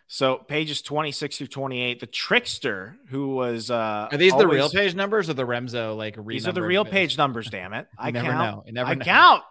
[0.07, 4.69] So pages 26 through 28, the trickster who was uh Are these always, the real
[4.69, 7.85] page numbers or the Remso like These are the real page numbers, damn it.
[7.99, 8.55] I never count.
[8.55, 8.63] know.
[8.65, 9.03] You never I know.
[9.03, 9.43] count.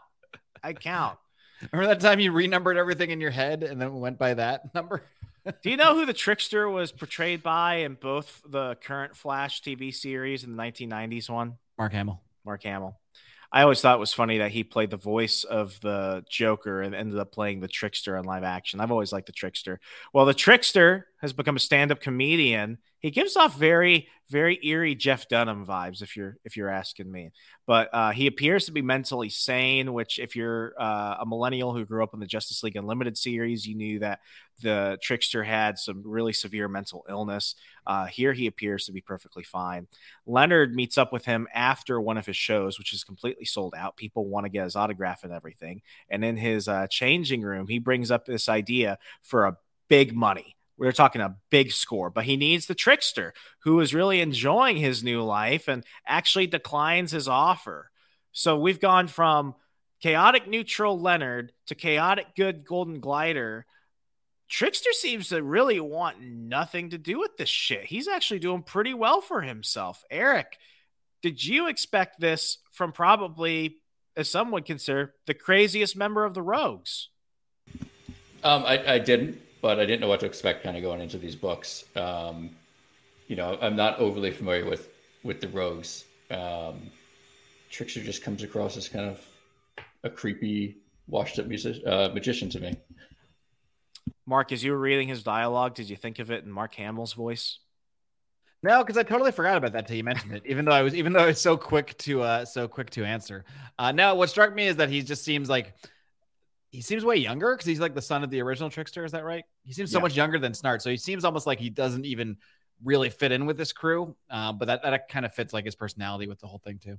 [0.63, 1.19] I count.
[1.71, 5.03] Remember that time you renumbered everything in your head and then went by that number?
[5.45, 9.95] Do you know who the trickster was portrayed by in both the current Flash TV
[9.95, 11.59] series and the 1990s one?
[11.77, 12.23] Mark Hamill.
[12.47, 12.99] Mark Hamill.
[13.53, 16.95] I always thought it was funny that he played the voice of the Joker and
[16.95, 18.81] ended up playing the trickster in live action.
[18.81, 19.81] I've always liked the trickster.
[20.15, 22.79] Well, the trickster has become a stand-up comedian.
[23.05, 27.33] He gives off very, very eerie Jeff Dunham vibes, if you're if you're asking me.
[27.67, 29.93] But uh, he appears to be mentally sane.
[29.93, 33.67] Which, if you're uh, a millennial who grew up in the Justice League Unlimited series,
[33.67, 34.21] you knew that
[34.63, 37.57] the trickster had some really severe mental illness.
[37.87, 39.87] Uh, here, he appears to be perfectly fine.
[40.25, 43.99] Leonard meets up with him after one of his shows, which is completely sold out.
[43.99, 45.83] People want to get his autograph and everything.
[46.09, 49.59] And in his uh, changing room, he brings up this idea for a
[49.91, 54.21] big money we're talking a big score, but he needs the trickster who is really
[54.21, 57.91] enjoying his new life and actually declines his offer.
[58.33, 59.55] So we've gone from
[60.01, 63.67] chaotic neutral Leonard to chaotic good golden glider.
[64.49, 67.85] Trickster seems to really want nothing to do with this shit.
[67.85, 70.05] He's actually doing pretty well for himself.
[70.11, 70.59] Eric,
[71.23, 73.77] did you expect this from probably,
[74.17, 77.09] as some would consider, the craziest member of the Rogues?
[78.43, 81.17] Um, I, I didn't but I didn't know what to expect kind of going into
[81.17, 81.85] these books.
[81.97, 82.51] Um,
[83.29, 84.91] you know, I'm not overly familiar with
[85.23, 86.05] with the rogues.
[86.31, 86.91] Um,
[87.71, 89.27] Trickster just comes across as kind of
[90.03, 90.77] a creepy,
[91.09, 92.77] washed up music, uh, magician to me.
[94.27, 97.15] Marc, as you were reading his dialogue, did you think of it in Mark Hamill's
[97.15, 97.59] voice?
[98.63, 100.43] No, because I totally forgot about that till you mentioned it.
[100.45, 103.05] Even though I was, even though I was so quick to, uh, so quick to
[103.07, 103.47] answer.
[103.79, 105.73] Uh, no, what struck me is that he just seems like
[106.75, 109.05] he seems way younger because he's like the son of the original trickster.
[109.05, 109.45] Is that right?
[109.63, 110.03] He seems so yeah.
[110.03, 110.83] much younger than Snart.
[110.83, 112.37] So he seems almost like he doesn't even
[112.83, 114.17] really fit in with this crew.
[114.29, 116.99] Uh, but that, that kind of fits like his personality with the whole thing too.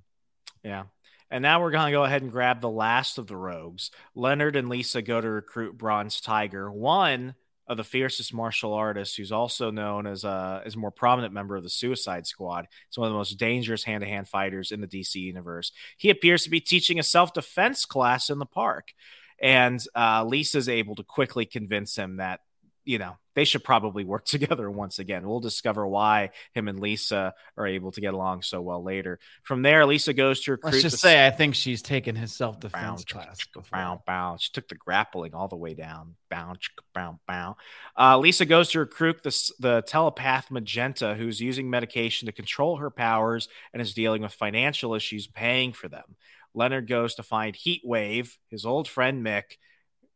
[0.64, 0.84] Yeah.
[1.30, 3.92] And now we're going to go ahead and grab the last of the rogues.
[4.16, 7.36] Leonard and Lisa go to recruit Bronze Tiger, one
[7.68, 11.58] of the fiercest martial artists who's also known as a, as a more prominent member
[11.58, 12.68] of the Suicide Squad.
[12.88, 15.74] He's one of the most dangerous hand to hand fighters in the DC universe.
[15.98, 18.94] He appears to be teaching a self defense class in the park.
[19.42, 22.42] And uh, Lisa's able to quickly convince him that,
[22.84, 25.28] you know, they should probably work together once again.
[25.28, 29.20] We'll discover why him and Lisa are able to get along so well later.
[29.44, 30.72] From there, Lisa goes to recruit.
[30.72, 31.10] Let's just the...
[31.10, 33.46] say I think she's taken his self defense class.
[33.72, 34.38] Bow, bow.
[34.40, 36.16] She took the grappling all the way down.
[36.30, 36.54] Bow,
[36.94, 37.58] bow, bow.
[37.98, 42.90] Uh, Lisa goes to recruit the, the telepath Magenta, who's using medication to control her
[42.90, 46.16] powers and is dealing with financial issues paying for them.
[46.56, 49.58] Leonard goes to find Heatwave, his old friend Mick,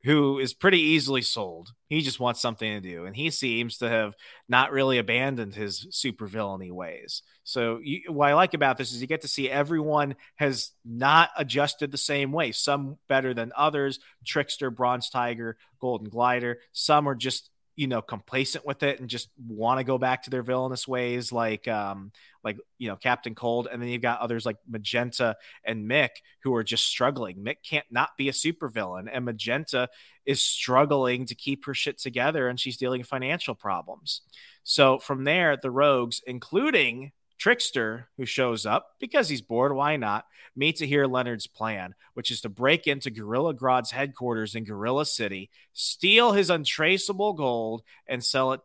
[0.04, 1.74] who is pretty easily sold.
[1.90, 4.16] He just wants something to do, and he seems to have
[4.48, 7.22] not really abandoned his supervillainy ways.
[7.44, 11.32] So, you, what I like about this is you get to see everyone has not
[11.38, 12.52] adjusted the same way.
[12.52, 14.00] Some better than others.
[14.26, 16.60] Trickster, Bronze Tiger, Golden Glider.
[16.72, 17.50] Some are just
[17.80, 21.32] you know complacent with it and just want to go back to their villainous ways
[21.32, 22.12] like um
[22.44, 26.10] like you know captain cold and then you've got others like magenta and mick
[26.44, 27.38] who are just struggling.
[27.38, 29.88] Mick can't not be a supervillain and magenta
[30.26, 34.24] is struggling to keep her shit together and she's dealing with financial problems.
[34.66, 40.26] So from there the rogues including Trickster, who shows up because he's bored, why not,
[40.56, 45.06] meets to hear Leonard's plan, which is to break into Gorilla Grodd's headquarters in Gorilla
[45.06, 48.62] City, steal his untraceable gold, and sell it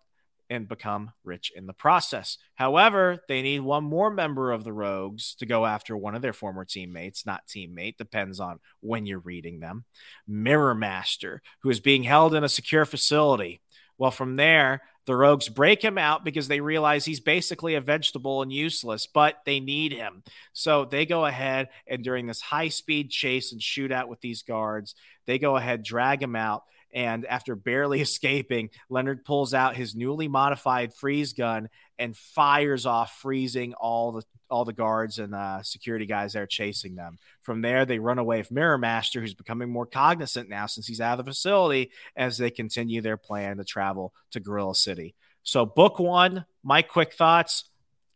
[0.50, 2.36] and become rich in the process.
[2.54, 6.32] However, they need one more member of the Rogues to go after one of their
[6.32, 9.84] former teammates, not teammate, depends on when you're reading them.
[10.26, 13.62] Mirror Master, who is being held in a secure facility
[13.98, 18.42] Well, from there, the rogues break him out because they realize he's basically a vegetable
[18.42, 20.22] and useless, but they need him.
[20.52, 24.94] So they go ahead and during this high speed chase and shootout with these guards,
[25.26, 26.64] they go ahead, drag him out.
[26.92, 33.18] And after barely escaping, Leonard pulls out his newly modified freeze gun and fires off,
[33.20, 37.18] freezing all the all the guards and uh, security guys there chasing them.
[37.40, 41.00] From there, they run away from Mirror Master, who's becoming more cognizant now since he's
[41.00, 45.14] out of the facility as they continue their plan to travel to Gorilla City.
[45.42, 47.64] So, book one, my quick thoughts.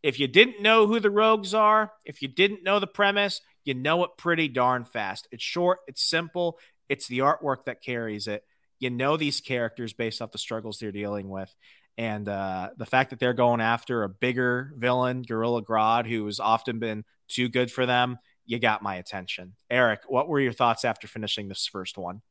[0.01, 3.73] If you didn't know who the rogues are, if you didn't know the premise, you
[3.73, 5.27] know it pretty darn fast.
[5.31, 8.43] It's short, it's simple, it's the artwork that carries it.
[8.79, 11.53] You know these characters based off the struggles they're dealing with.
[11.99, 16.39] And uh, the fact that they're going after a bigger villain, Gorilla Grodd, who has
[16.39, 19.55] often been too good for them, you got my attention.
[19.69, 22.21] Eric, what were your thoughts after finishing this first one?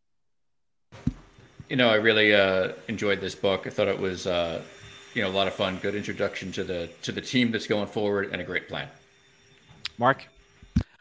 [1.69, 3.67] You know, I really uh, enjoyed this book.
[3.67, 4.63] I thought it was, uh,
[5.13, 5.77] you know, a lot of fun.
[5.83, 8.89] Good introduction to the to the team that's going forward, and a great plan.
[9.99, 10.27] Marc.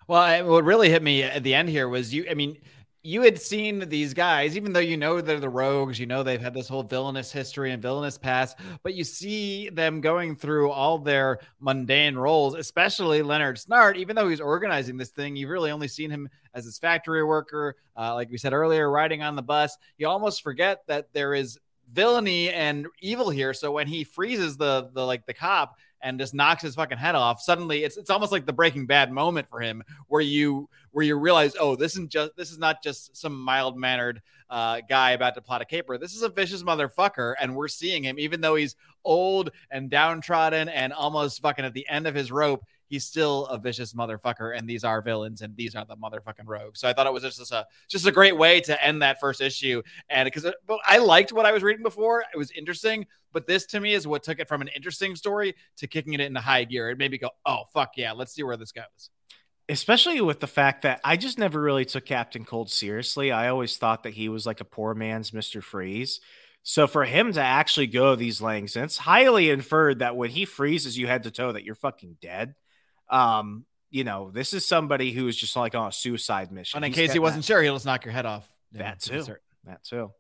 [0.10, 2.26] Well, what really hit me at the end here was you.
[2.30, 2.58] I mean,
[3.08, 6.42] you had seen these guys, even though you know they're the rogues, you know they've
[6.42, 10.98] had this whole villainous history and villainous past, but you see them going through all
[10.98, 15.88] their mundane roles, especially Leonard Snart, even though he's organizing this thing, you've really only
[15.88, 19.78] seen him as this factory worker, uh, like we said earlier, riding on the bus.
[19.98, 21.58] You almost forget that there is
[21.94, 23.54] villainy and evil here.
[23.54, 27.16] So when he freezes the the like the cop, and just knocks his fucking head
[27.16, 27.42] off.
[27.42, 31.16] Suddenly, it's it's almost like the Breaking Bad moment for him, where you where you
[31.16, 35.36] realize, oh, this isn't just this is not just some mild mannered uh, guy about
[35.36, 35.96] to plot a caper.
[36.00, 40.70] This is a vicious motherfucker, and we're seeing him, even though he's old and downtrodden
[40.70, 44.68] and almost fucking at the end of his rope he's still a vicious motherfucker, and
[44.68, 46.80] these are villains, and these are the motherfucking rogues.
[46.80, 49.40] So I thought it was just, a just a great way to end that first
[49.40, 50.52] issue, and because
[50.88, 54.08] I liked what I was reading before, it was interesting, but this to me is
[54.08, 56.90] what took it from an interesting story to kicking it into high gear.
[56.90, 59.12] It made me go, oh fuck yeah, let's see where this goes.
[59.70, 63.32] Especially with the fact that I just never really took Captain Cold seriously.
[63.32, 66.22] I always thought that he was like a poor man's Mister Freeze.
[66.64, 70.46] So for him to actually go these lengths, and it's highly inferred that when he
[70.46, 72.56] freezes you head to toe, that you're fucking dead.
[73.10, 76.78] Um, you know, this is somebody who is just like on a suicide mission.
[76.78, 77.48] And in He's case he wasn't that.
[77.48, 78.46] sure, he'll just knock your head off.
[78.74, 79.24] That too.
[79.64, 80.12] That too.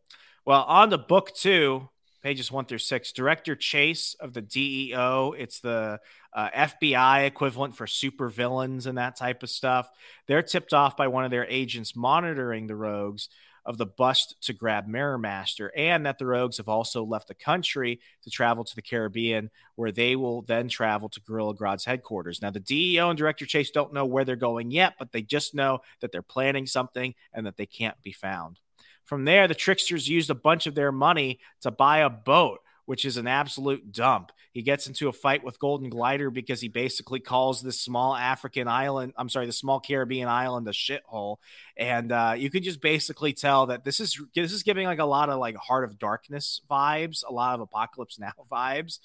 [0.46, 1.90] Well, on the book two,
[2.28, 5.34] pages one through six, Director Chase of the DEO.
[5.38, 6.02] It's the
[6.34, 9.90] uh, FBI equivalent for super villains and that type of stuff.
[10.28, 13.30] They're tipped off by one of their agents monitoring the rogues
[13.64, 17.34] of the bust to grab Mirror Master, and that the Rogues have also left the
[17.34, 22.42] country to travel to the Caribbean, where they will then travel to Gorilla Grodd's headquarters.
[22.42, 25.54] Now, the DEO and Director Chase don't know where they're going yet, but they just
[25.54, 28.60] know that they're planning something and that they can't be found.
[29.08, 33.04] From there, the tricksters used a bunch of their money to buy a boat which
[33.04, 34.32] is an absolute dump.
[34.54, 38.70] He gets into a fight with Golden Glider because he basically calls this small African
[38.70, 41.36] island, I'm sorry, the small Caribbean island a shithole.
[41.76, 45.06] And uh, you can just basically tell that this is this is giving like a
[45.06, 49.00] lot of like Heart of Darkness vibes, a lot of Apocalypse Now vibes.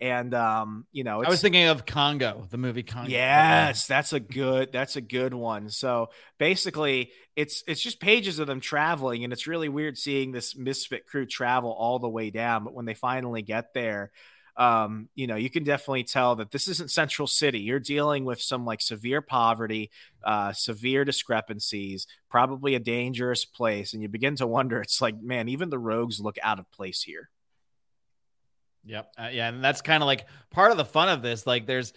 [0.00, 3.10] And um, you know, I was thinking of Congo, the movie Congo.
[3.10, 5.70] Yes, that's a good that's a good one.
[5.70, 10.56] So basically, it's it's just pages of them traveling, and it's really weird seeing this
[10.56, 12.62] misfit crew travel all the way down.
[12.62, 14.12] But when they finally get there,
[14.58, 17.60] um, you know, you can definitely tell that this isn't Central City.
[17.60, 19.90] You're dealing with some like severe poverty,
[20.24, 24.80] uh, severe discrepancies, probably a dangerous place, and you begin to wonder.
[24.80, 27.30] It's like, man, even the rogues look out of place here.
[28.84, 29.12] Yep.
[29.18, 31.46] Uh, yeah, and that's kind of like part of the fun of this.
[31.46, 31.92] Like, there's,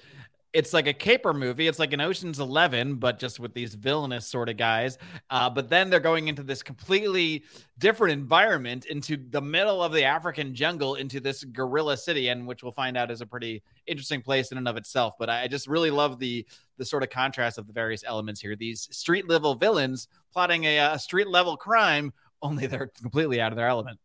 [0.53, 1.67] it's like a caper movie.
[1.69, 4.97] It's like an Ocean's Eleven, but just with these villainous sort of guys.
[5.29, 7.45] Uh, but then they're going into this completely
[7.77, 12.63] different environment, into the middle of the African jungle, into this gorilla city, and which
[12.63, 15.13] we'll find out is a pretty interesting place in and of itself.
[15.17, 16.45] But I just really love the
[16.77, 18.57] the sort of contrast of the various elements here.
[18.57, 23.55] These street level villains plotting a, a street level crime, only they're completely out of
[23.55, 23.99] their element.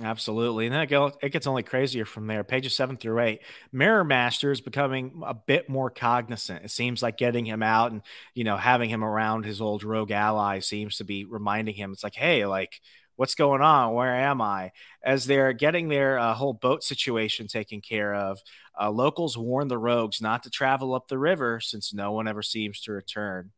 [0.00, 0.66] Absolutely.
[0.66, 0.88] And then
[1.22, 2.42] it gets only crazier from there.
[2.44, 3.40] Pages seven through eight.
[3.72, 6.64] Mirror Master is becoming a bit more cognizant.
[6.64, 8.00] It seems like getting him out and,
[8.34, 12.02] you know, having him around his old rogue ally seems to be reminding him, it's
[12.02, 12.80] like, hey, like,
[13.16, 13.92] what's going on?
[13.92, 14.72] Where am I?
[15.04, 18.38] As they're getting their uh, whole boat situation taken care of,
[18.80, 22.42] uh, locals warn the rogues not to travel up the river since no one ever
[22.42, 23.50] seems to return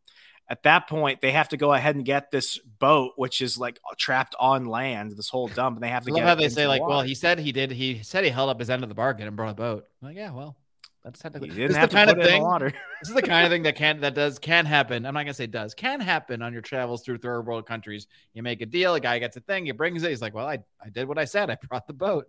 [0.49, 3.79] at that point they have to go ahead and get this boat which is like
[3.97, 6.67] trapped on land this whole dump and they have to I get how they say
[6.67, 6.91] like water.
[6.91, 9.27] well he said he did he said he held up his end of the bargain
[9.27, 10.57] and brought a boat I'm like yeah well
[11.03, 12.43] that's technically this is the kind of thing
[13.01, 15.35] this is the kind of thing that can that does can happen i'm not gonna
[15.35, 18.95] say does can happen on your travels through third world countries you make a deal
[18.95, 21.19] a guy gets a thing he brings it he's like well i, I did what
[21.19, 22.27] i said i brought the boat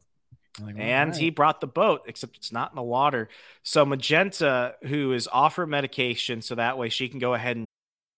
[0.62, 1.22] Like, and alright.
[1.22, 3.28] he brought the boat, except it's not in the water.
[3.64, 7.66] So Magenta, who is off her medication, so that way she can go ahead and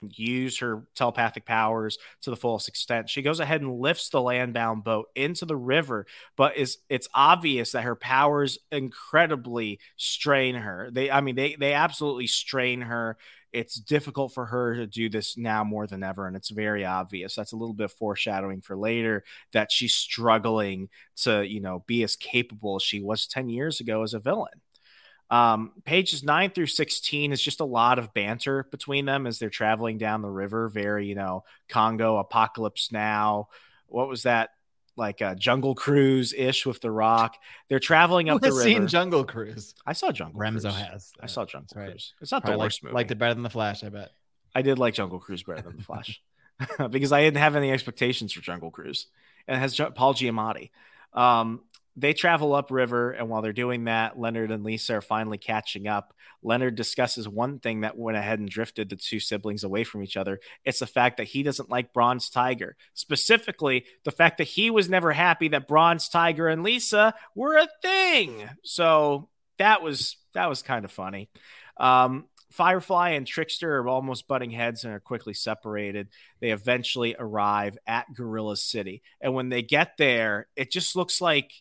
[0.00, 3.10] Use her telepathic powers to the fullest extent.
[3.10, 7.72] She goes ahead and lifts the landbound boat into the river, but is it's obvious
[7.72, 10.88] that her powers incredibly strain her.
[10.92, 13.16] They I mean they they absolutely strain her.
[13.52, 17.34] It's difficult for her to do this now more than ever and it's very obvious.
[17.34, 20.90] That's a little bit foreshadowing for later that she's struggling
[21.22, 24.60] to, you know, be as capable as she was 10 years ago as a villain.
[25.30, 29.50] Um, pages nine through 16 is just a lot of banter between them as they're
[29.50, 30.68] traveling down the river.
[30.68, 33.48] Very, you know, Congo, Apocalypse Now.
[33.86, 34.50] What was that?
[34.96, 37.36] Like a Jungle Cruise ish with The Rock.
[37.68, 38.68] They're traveling up Who the has river.
[38.68, 39.74] seen Jungle Cruise.
[39.86, 40.74] I saw Jungle Remso Cruise.
[40.74, 41.12] has.
[41.20, 41.90] I saw Jungle right.
[41.90, 42.14] Cruise.
[42.20, 42.94] It's not the Probably worst liked, movie.
[42.94, 44.10] liked it better than The Flash, I bet.
[44.54, 46.20] I did like Jungle Cruise better than The Flash
[46.90, 49.06] because I didn't have any expectations for Jungle Cruise.
[49.46, 50.70] And it has Paul Giamatti.
[51.12, 51.60] Um,
[51.98, 56.14] they travel upriver, and while they're doing that, Leonard and Lisa are finally catching up.
[56.42, 60.16] Leonard discusses one thing that went ahead and drifted the two siblings away from each
[60.16, 60.38] other.
[60.64, 62.76] It's the fact that he doesn't like Bronze Tiger.
[62.94, 67.68] Specifically, the fact that he was never happy that Bronze Tiger and Lisa were a
[67.82, 68.48] thing.
[68.62, 69.28] So
[69.58, 71.30] that was that was kind of funny.
[71.78, 76.08] Um, Firefly and Trickster are almost butting heads and are quickly separated.
[76.40, 79.02] They eventually arrive at Gorilla City.
[79.20, 81.52] And when they get there, it just looks like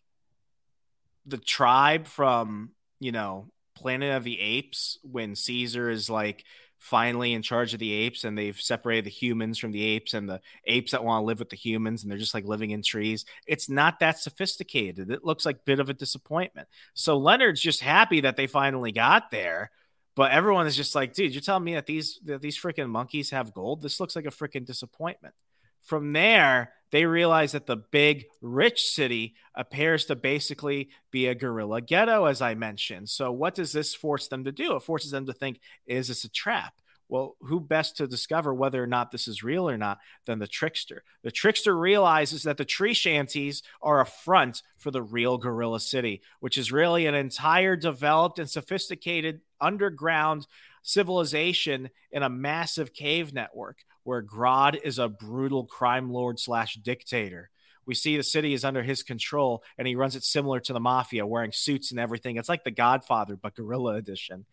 [1.27, 6.43] the tribe from, you know, Planet of the Apes when Caesar is like
[6.79, 10.29] finally in charge of the apes and they've separated the humans from the apes and
[10.29, 12.81] the apes that want to live with the humans and they're just like living in
[12.81, 13.25] trees.
[13.47, 15.09] It's not that sophisticated.
[15.11, 16.67] It looks like a bit of a disappointment.
[16.93, 19.71] So Leonard's just happy that they finally got there.
[20.15, 23.29] But everyone is just like, dude, you're telling me that these that these freaking monkeys
[23.29, 23.83] have gold?
[23.83, 25.35] This looks like a freaking disappointment.
[25.83, 31.81] From there, they realize that the big rich city appears to basically be a gorilla
[31.81, 33.09] ghetto, as I mentioned.
[33.09, 34.75] So, what does this force them to do?
[34.75, 36.73] It forces them to think, is this a trap?
[37.09, 40.47] Well, who best to discover whether or not this is real or not than the
[40.47, 41.03] trickster?
[41.23, 46.21] The trickster realizes that the tree shanties are a front for the real gorilla city,
[46.41, 50.47] which is really an entire developed and sophisticated underground
[50.87, 57.49] civilization in a massive cave network where Grodd is a brutal crime lord slash dictator.
[57.85, 60.79] We see the city is under his control and he runs it similar to the
[60.79, 62.37] mafia, wearing suits and everything.
[62.37, 64.45] It's like the Godfather, but Gorilla Edition.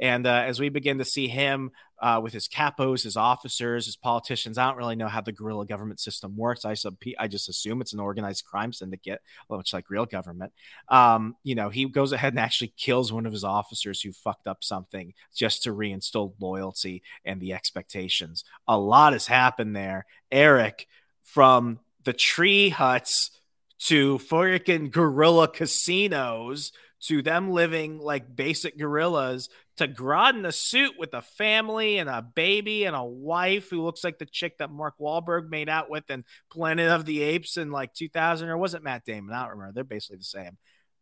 [0.00, 1.70] And uh, as we begin to see him
[2.00, 5.66] uh, with his capos, his officers, his politicians, I don't really know how the gorilla
[5.66, 6.64] government system works.
[6.64, 9.20] I, sub- I just assume it's an organized crime syndicate,
[9.50, 10.52] much like real government.
[10.88, 14.46] Um, you know, he goes ahead and actually kills one of his officers who fucked
[14.46, 18.44] up something just to reinstill loyalty and the expectations.
[18.68, 20.06] A lot has happened there.
[20.30, 20.86] Eric,
[21.24, 23.30] from the tree huts
[23.78, 30.94] to freaking gorilla casinos to them living like basic gorillas to Grodd in a suit
[30.98, 34.70] with a family and a baby and a wife who looks like the chick that
[34.70, 38.74] Mark Wahlberg made out with in Planet of the Apes in like 2000 or was
[38.74, 39.34] it Matt Damon?
[39.34, 39.72] I don't remember.
[39.72, 40.58] They're basically the same.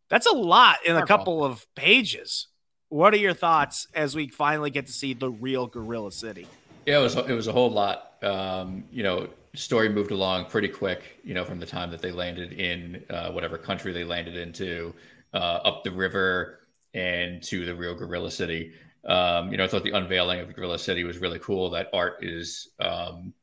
[0.09, 2.47] That's a lot in a couple of pages.
[2.89, 6.47] What are your thoughts as we finally get to see the real Gorilla City?
[6.85, 8.13] Yeah, it was it was a whole lot.
[8.23, 11.19] Um, you know, story moved along pretty quick.
[11.25, 14.93] You know, from the time that they landed in uh, whatever country they landed into,
[15.37, 16.59] uh, up the river
[16.95, 18.73] and to the real Gorilla City.
[19.05, 21.69] Um, you know, I thought the unveiling of Gorilla City was really cool.
[21.69, 23.33] That art is, um,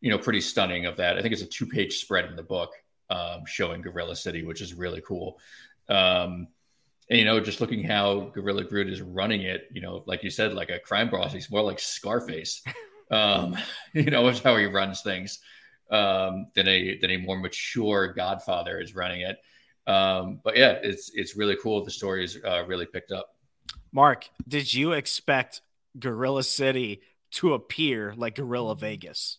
[0.00, 0.86] you know, pretty stunning.
[0.86, 2.70] Of that, I think it's a two-page spread in the book
[3.10, 5.38] um, showing Gorilla City, which is really cool.
[5.88, 6.48] Um,
[7.10, 10.30] and you know, just looking how Gorilla Groot is running it, you know, like you
[10.30, 12.62] said, like a crime boss, he's more like Scarface.
[13.10, 13.58] Um,
[13.92, 15.40] you know, is how he runs things
[15.90, 19.36] um, than a than a more mature Godfather is running it.
[19.86, 21.84] Um, but yeah, it's it's really cool.
[21.84, 23.34] The story is uh, really picked up.
[23.92, 25.60] Marc, did you expect
[25.98, 27.02] Gorilla City
[27.32, 29.38] to appear like Gorilla Vegas?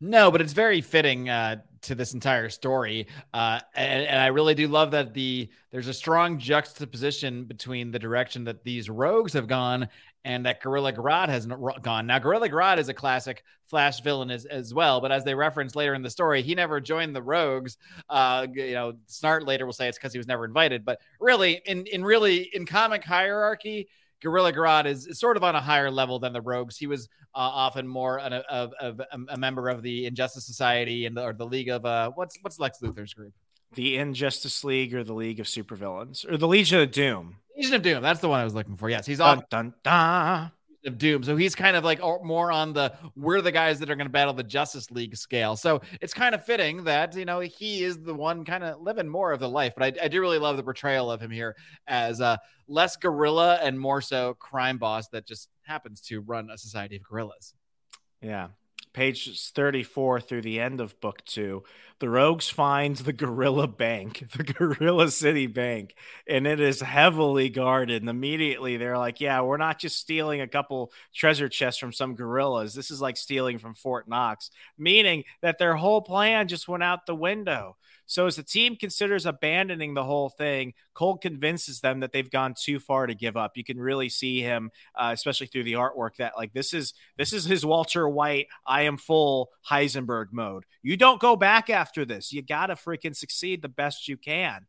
[0.00, 4.54] No, but it's very fitting uh, to this entire story, uh, and, and, I really
[4.54, 9.46] do love that the there's a strong juxtaposition between the direction that these rogues have
[9.46, 9.88] gone
[10.26, 11.46] and that Gorilla Grodd has
[11.82, 12.08] gone.
[12.08, 15.76] Now, Gorilla Grodd is a classic Flash villain as, as well, but as they reference
[15.76, 17.78] later in the story, he never joined the Rogues.
[18.10, 21.62] Uh, you know, Snart later will say it's because he was never invited, but really,
[21.64, 23.88] in in really in comic hierarchy
[24.20, 26.76] Gorilla Grodd is, is, sort of on a higher level than the Rogues.
[26.76, 31.06] He was uh, often more an, of, of, um, a member of the Injustice Society
[31.06, 33.32] and the, or the League of uh, what's what's Lex Luthor's group?
[33.74, 37.36] The Injustice League or the League of Supervillains or the Legion of Doom.
[37.56, 38.02] Legion of Doom.
[38.02, 38.88] That's the one I was looking for.
[38.88, 39.38] Yes, he's on.
[39.38, 40.52] Dun, dun, dun
[40.86, 41.22] of Doom.
[41.24, 44.12] So he's kind of like more on the we're the guys that are going to
[44.12, 45.56] battle the Justice League scale.
[45.56, 49.08] So it's kind of fitting that you know he is the one kind of living
[49.08, 49.74] more of the life.
[49.76, 51.56] But I, I do really love the portrayal of him here
[51.86, 52.36] as uh,
[52.68, 57.02] less gorilla and more so crime boss that just happens to run a society of
[57.02, 57.52] gorillas.
[58.22, 58.48] Yeah,
[58.96, 61.62] pages 34 through the end of book two,
[61.98, 65.94] the rogues find the Gorilla Bank, the Gorilla City Bank,
[66.26, 68.00] and it is heavily guarded.
[68.02, 72.14] And immediately they're like, yeah, we're not just stealing a couple treasure chests from some
[72.14, 72.72] gorillas.
[72.72, 77.04] This is like stealing from Fort Knox, meaning that their whole plan just went out
[77.04, 77.76] the window.
[78.06, 82.54] So as the team considers abandoning the whole thing, Cold convinces them that they've gone
[82.58, 83.56] too far to give up.
[83.56, 87.32] You can really see him, uh, especially through the artwork, that like this is this
[87.32, 90.64] is his Walter White, I am full Heisenberg mode.
[90.82, 92.32] You don't go back after this.
[92.32, 94.66] You got to freaking succeed the best you can.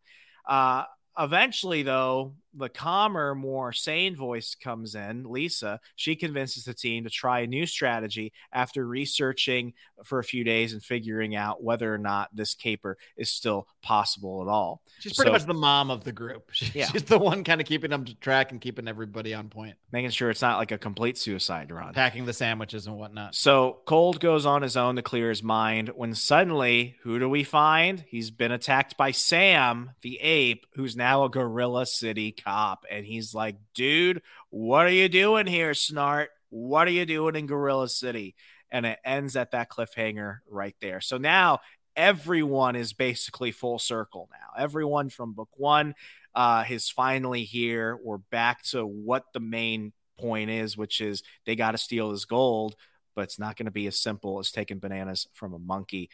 [0.48, 0.84] Uh,
[1.18, 5.80] eventually, though, the calmer, more sane voice comes in, Lisa.
[5.96, 10.74] She convinces the team to try a new strategy after researching for a few days
[10.74, 14.82] and figuring out whether or not this caper is still possible at all.
[15.00, 16.52] She's pretty so, much the mom of the group.
[16.58, 16.88] She, yeah.
[16.88, 20.10] She's the one kind of keeping them to track and keeping everybody on point, making
[20.10, 23.36] sure it's not like a complete suicide run, packing the sandwiches and whatnot.
[23.36, 27.44] So Cold goes on his own to clear his mind when suddenly, who do we
[27.44, 28.04] find?
[28.08, 32.86] He's been attacked by Sam, the ape, who's now a Gorilla City cop.
[32.90, 36.28] And he's like, dude, what are you doing here, Snart?
[36.50, 38.36] What are you doing in Gorilla City?
[38.72, 41.02] And it ends at that cliffhanger right there.
[41.02, 41.60] So now
[41.96, 44.62] everyone is basically full circle now.
[44.62, 45.96] Everyone from book one
[46.36, 47.98] uh, is finally here.
[48.02, 52.26] We're back to what the main point is, which is they got to steal this
[52.26, 52.76] gold,
[53.16, 56.10] but it's not going to be as simple as taking bananas from a monkey.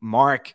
[0.00, 0.54] Marc,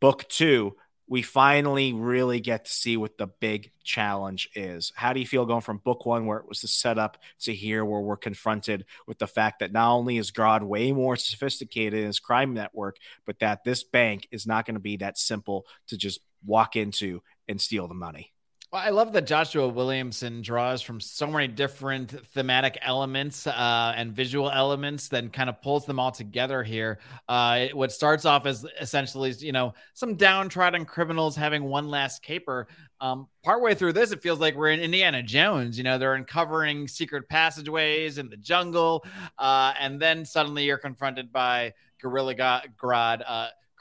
[0.00, 0.76] book two,
[1.08, 4.92] we finally really get to see what the big challenge is.
[4.96, 7.84] How do you feel going from book one, where it was the setup, to here,
[7.84, 12.06] where we're confronted with the fact that not only is Grodd way more sophisticated in
[12.06, 15.96] his crime network, but that this bank is not going to be that simple to
[15.96, 18.32] just walk into and steal the money?
[18.72, 24.12] Well, I love that Joshua Williamson draws from so many different thematic elements uh, and
[24.12, 26.98] visual elements, then kind of pulls them all together here.
[27.28, 32.66] Uh, what starts off as essentially, you know, some downtrodden criminals having one last caper.
[33.00, 35.78] Um, partway through this, it feels like we're in Indiana Jones.
[35.78, 39.04] You know, they're uncovering secret passageways in the jungle,
[39.38, 42.34] uh, and then suddenly you're confronted by Gorilla
[42.76, 43.22] Grodd.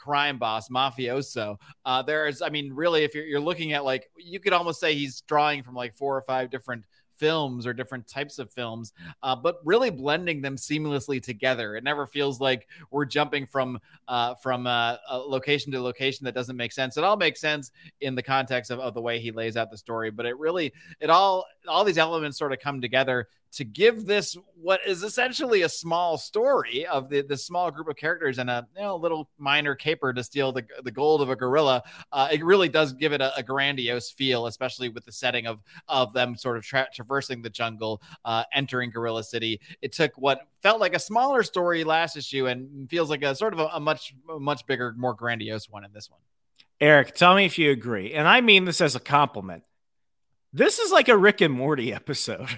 [0.06, 1.60] Crime boss, mafioso.
[1.84, 4.94] Uh, there's, I mean, really, if you're, you're looking at like, you could almost say
[4.94, 6.86] he's drawing from like four or five different
[7.16, 8.94] films or different types of films,
[9.24, 11.76] uh, but really blending them seamlessly together.
[11.76, 16.58] It never feels like we're jumping from uh, from uh, location to location that doesn't
[16.58, 16.98] make sense.
[16.98, 19.78] It all makes sense in the context of, of the way he lays out the
[19.78, 24.06] story, but it really it all all these elements sort of come together to give
[24.06, 28.50] this what is essentially a small story of the, the small group of characters and
[28.50, 31.82] a you know, little minor caper to steal the, the gold of a gorilla.
[32.12, 35.62] Uh, it really does give it a, a, grandiose feel, especially with the setting of
[35.88, 39.62] of them sort of tra- traversing the jungle, uh, entering Gorilla City.
[39.82, 43.54] It took what felt like a smaller story last issue and feels like a sort
[43.54, 46.20] of a, a much much bigger, more grandiose one in this one.
[46.82, 49.64] Eric, tell me if you agree, and I mean this as a compliment.
[50.56, 52.48] This is like a Rick and Morty episode.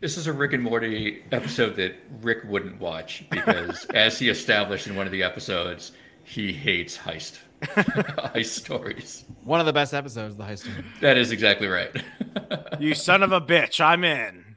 [0.00, 4.86] This is a Rick and Morty episode that Rick wouldn't watch because, as he established
[4.86, 5.92] in one of the episodes,
[6.24, 9.24] he hates heist heist stories.
[9.44, 10.84] One of the best episodes, the heist story.
[11.00, 11.90] That is exactly right.
[12.78, 13.80] you son of a bitch!
[13.80, 14.56] I'm in.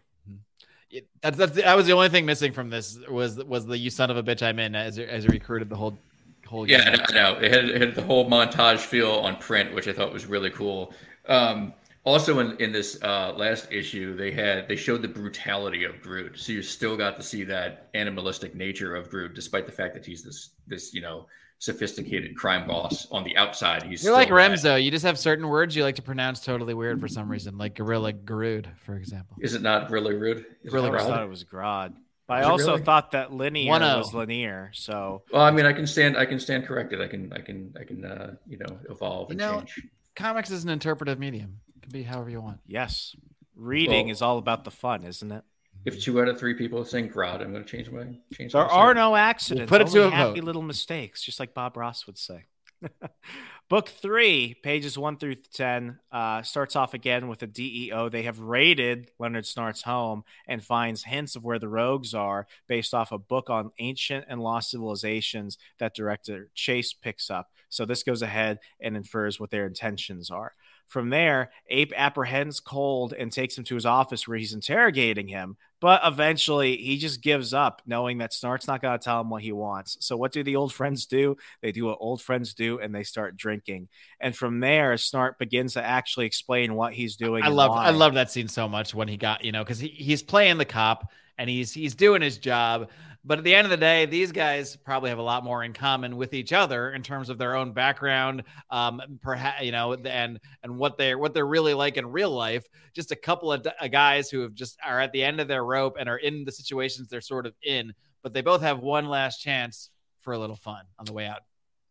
[1.21, 4.11] That's, that's that was the only thing missing from this was was the you son
[4.11, 5.97] of a bitch I'm in as as he recruited the whole
[6.45, 6.69] whole.
[6.69, 7.35] Yeah, I know.
[7.35, 10.49] It had, it had the whole montage feel on print, which I thought was really
[10.49, 10.93] cool.
[11.29, 11.71] Um,
[12.07, 16.39] also, in, in this uh, last issue, they had they showed the brutality of Groot,
[16.39, 20.05] so you still got to see that animalistic nature of Groot, despite the fact that
[20.05, 21.27] he's this this you know
[21.59, 23.83] sophisticated crime boss on the outside.
[23.83, 24.81] He's You're like still that- Remso.
[24.83, 27.75] You just have certain words you like to pronounce totally weird for some reason, like
[27.75, 29.35] gorilla Garud, for example.
[29.41, 30.37] Is it not really rude?
[30.37, 31.93] Is it Really I thought it was Grodd.
[32.27, 32.83] But I also really?
[32.83, 33.97] thought that linear 1-0.
[33.97, 34.69] was linear.
[34.73, 36.15] So Well, I mean, I can stand.
[36.17, 37.01] I can stand corrected.
[37.01, 37.31] I can.
[37.33, 37.73] I can.
[37.79, 38.05] I can.
[38.05, 39.87] Uh, you know, evolve You and know- change.
[40.15, 41.59] Comics is an interpretive medium.
[41.87, 42.59] It can be however you want.
[42.67, 43.15] yes,
[43.55, 45.43] reading Well- is all about the fun, isn't it?
[45.85, 48.51] If two out of three people are saying Grodd, I'm going to change my change.
[48.51, 49.69] There my are no accidents.
[49.69, 50.45] put it to a happy vote.
[50.45, 52.45] little mistakes, just like Bob Ross would say.
[53.69, 58.09] Book three, pages one through ten, uh, starts off again with a DEO.
[58.09, 62.93] They have raided Leonard Snart's home and finds hints of where the rogues are based
[62.93, 67.51] off a book on ancient and lost civilizations that director Chase picks up.
[67.69, 70.53] So this goes ahead and infers what their intentions are.
[70.87, 75.57] From there, Ape apprehends Cold and takes him to his office where he's interrogating him.
[75.79, 79.43] But eventually, he just gives up, knowing that Snart's not going to tell him what
[79.43, 79.97] he wants.
[79.99, 81.37] So, what do the old friends do?
[81.61, 83.89] They do what old friends do, and they start drinking.
[84.19, 87.43] And from there, Snart begins to actually explain what he's doing.
[87.43, 87.71] I love.
[87.71, 90.57] I love that scene so much when he got you know because he, he's playing
[90.57, 92.89] the cop and he's he's doing his job,
[93.27, 95.73] but at the end of the day, these guys probably have a lot more in
[95.73, 100.39] common with each other in terms of their own background, um, perhaps you know, and
[100.63, 102.65] and what they're what they're really like in real life.
[102.93, 105.65] Just a couple of uh, guys who have just are at the end of their
[105.65, 109.09] rope and are in the situations they're sort of in, but they both have one
[109.09, 109.89] last chance
[110.21, 111.41] for a little fun on the way out.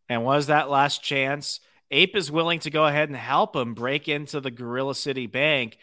[0.09, 1.61] And was that last chance?
[1.91, 5.77] Ape is willing to go ahead and help him break into the Gorilla City Bank,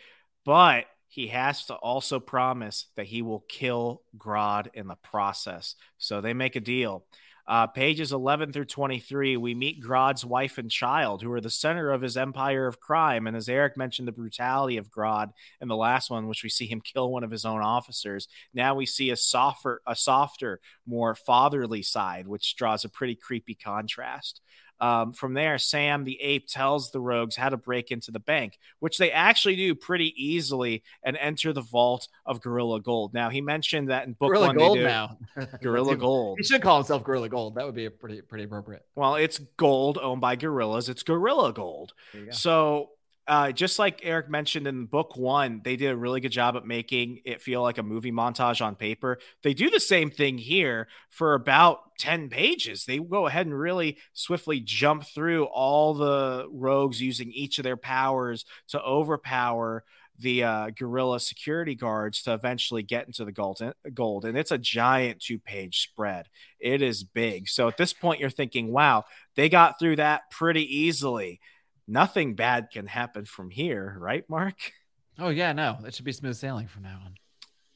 [0.45, 5.75] but he has to also promise that he will kill Grodd in the process.
[5.99, 7.05] So they make a deal.
[7.47, 11.91] Uh, pages 11 through 23, we meet Grodd's wife and child, who are the center
[11.91, 13.27] of his empire of crime.
[13.27, 15.29] And as Eric mentioned, the brutality of Grodd
[15.61, 18.27] in the last one, which we see him kill one of his own officers.
[18.51, 23.53] Now we see a softer, a softer, more fatherly side, which draws a pretty creepy
[23.53, 24.41] contrast.
[24.83, 28.59] Um, from there, Sam the ape tells the rogues how to break into the bank,
[28.79, 33.13] which they actually do pretty easily and enter the vault of Gorilla Gold.
[33.13, 35.17] Now, he mentioned that in book Gorilla one, Gold now.
[35.61, 36.37] Gorilla Gold.
[36.37, 37.55] He should call himself Gorilla Gold.
[37.55, 38.85] That would be a pretty pretty appropriate.
[38.93, 40.89] Well, it's gold owned by gorillas.
[40.89, 41.93] It's Gorilla Gold.
[42.13, 42.31] Go.
[42.31, 42.89] So,
[43.27, 46.65] uh, just like Eric mentioned in book one, they did a really good job at
[46.65, 49.19] making it feel like a movie montage on paper.
[49.43, 52.85] They do the same thing here for about 10 pages.
[52.85, 57.77] They go ahead and really swiftly jump through all the rogues using each of their
[57.77, 59.85] powers to overpower
[60.19, 63.61] the uh, gorilla security guards to eventually get into the gold.
[63.93, 66.27] Gold, and it's a giant two-page spread.
[66.59, 67.47] It is big.
[67.47, 69.05] So at this point, you're thinking, "Wow,
[69.35, 71.39] they got through that pretty easily."
[71.87, 74.71] Nothing bad can happen from here, right, Marc?
[75.19, 77.15] Oh yeah, no, it should be smooth sailing from now on.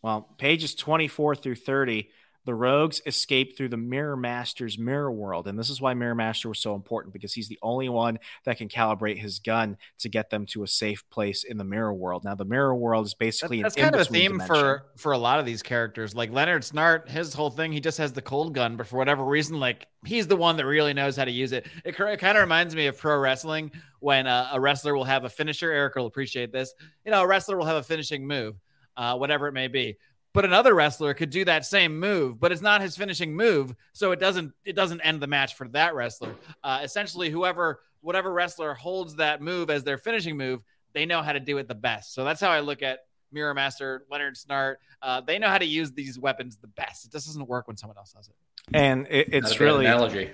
[0.01, 2.09] Well, pages 24 through 30,
[2.47, 5.49] the rogues escape through the Mirror Master's mirror world.
[5.49, 8.57] And this is why Mirror Master was so important because he's the only one that
[8.57, 12.23] can calibrate his gun to get them to a safe place in the mirror world.
[12.23, 14.55] Now, the mirror world is basically That's an kind of a theme dimension.
[14.55, 16.15] for for a lot of these characters.
[16.15, 19.25] Like Leonard Snart, his whole thing, he just has the cold gun, but for whatever
[19.25, 21.67] reason, like he's the one that really knows how to use it.
[21.83, 25.29] It, kind of reminds me of pro wrestling when uh, a wrestler will have a
[25.29, 25.69] finisher.
[25.69, 26.73] Eric will appreciate this.
[27.03, 28.55] You know, a wrestler will have a finishing move,
[28.95, 29.97] uh, whatever it may be.
[30.33, 34.11] But another wrestler could do that same move, but it's not his finishing move, so
[34.11, 36.35] it doesn't it doesn't end the match for that wrestler.
[36.63, 40.63] Uh, essentially, whoever whatever wrestler holds that move as their finishing move,
[40.93, 42.13] they know how to do it the best.
[42.13, 42.99] So that's how I look at
[43.31, 44.75] Mirror Master, Leonard Snart.
[45.01, 47.05] Uh, they know how to use these weapons the best.
[47.05, 48.35] It just doesn't work when someone else does it.
[48.73, 50.29] And it, it's really analogy.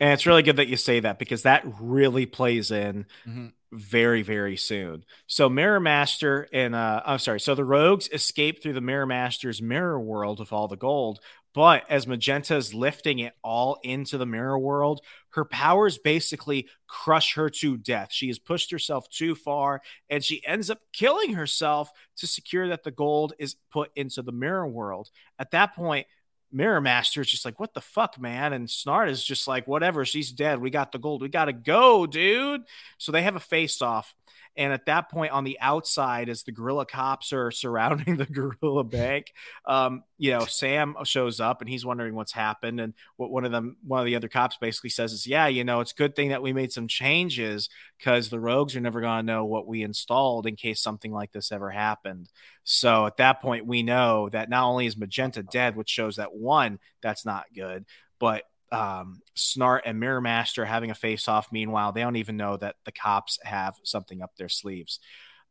[0.00, 3.52] And it's really good that you say that because that really plays in Mhm.
[3.70, 5.04] very, very soon.
[5.26, 9.62] So Mirror Master and uh I'm sorry, so the rogues escape through the Mirror Master's
[9.62, 11.20] mirror world with all the gold.
[11.52, 17.34] But as Magenta is lifting it all into the mirror world, her powers basically crush
[17.34, 18.08] her to death.
[18.12, 22.84] She has pushed herself too far and she ends up killing herself to secure that
[22.84, 25.10] the gold is put into the mirror world.
[25.40, 26.06] At that point,
[26.52, 28.52] Mirror Master is just like, what the fuck, man?
[28.52, 30.60] And Snart is just like, whatever, she's dead.
[30.60, 31.22] We got the gold.
[31.22, 32.62] We got to go, dude.
[32.98, 34.14] So they have a face off.
[34.56, 38.84] And at that point, on the outside, as the gorilla cops are surrounding the gorilla
[38.84, 39.32] bank,
[39.64, 42.80] um, you know, Sam shows up and he's wondering what's happened.
[42.80, 45.64] And what one of them, one of the other cops basically says is, Yeah, you
[45.64, 49.00] know, it's a good thing that we made some changes because the rogues are never
[49.00, 52.28] going to know what we installed in case something like this ever happened.
[52.64, 56.34] So at that point, we know that not only is Magenta dead, which shows that
[56.34, 57.84] one, that's not good,
[58.18, 61.48] but um, Snart and Mirror Master having a face off.
[61.52, 65.00] Meanwhile, they don't even know that the cops have something up their sleeves.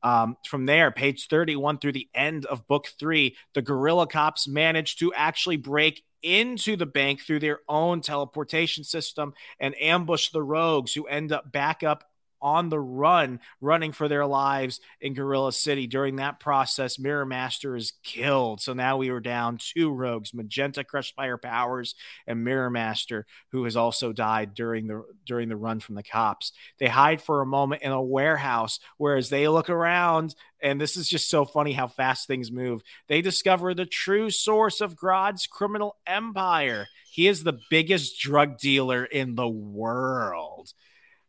[0.02, 4.96] Um, from there, page 31 through the end of book three, the Gorilla Cops manage
[4.98, 10.94] to actually break into the bank through their own teleportation system and ambush the rogues
[10.94, 12.09] who end up back up
[12.42, 15.88] on the run, running for their lives in Gorilla City.
[15.88, 18.62] During that process, Mirror Master is killed.
[18.62, 21.96] So now we were down two rogues, Magenta crushed by her powers,
[22.28, 26.52] and Mirror Master, who has also died during the during the run from the cops.
[26.80, 31.08] They hide for a moment in a warehouse, whereas they look around, and this is
[31.08, 32.82] just so funny how fast things move.
[33.08, 36.88] They discover the true source of Grodd's criminal empire.
[37.12, 40.74] He is the biggest drug dealer in the world.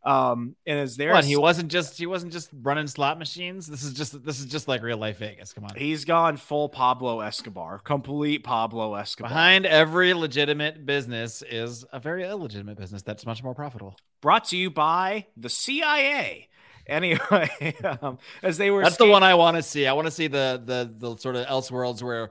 [0.03, 3.67] Um, and is there, What, he wasn't just he wasn't just running slot machines.
[3.67, 5.53] This is just this is just like real life Vegas.
[5.53, 5.75] Come on.
[5.77, 9.29] he's gone full Pablo Escobar, complete Pablo Escobar.
[9.29, 13.95] Behind every legitimate business is a very illegitimate business that's much more profitable.
[14.23, 16.49] Brought to you by the CIA.
[16.87, 19.87] Anyway, um, as they were That's the one I want to see.
[19.87, 22.31] I want to see the the the sort of Elseworlds where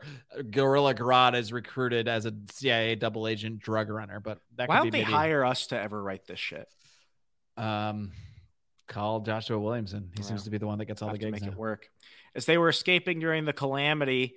[0.50, 4.20] Gorilla Grodd is recruited as a CIA double agent drug runner.
[4.20, 6.68] But that Why could don't be they maybe, hire us to ever write this shit?
[7.60, 8.12] Um
[8.88, 10.12] call Joshua Williamson.
[10.18, 11.32] He seems to be the one that gets all Have the gigs.
[11.32, 11.50] make now.
[11.50, 11.90] it work.
[12.34, 14.34] As they were escaping during the calamity,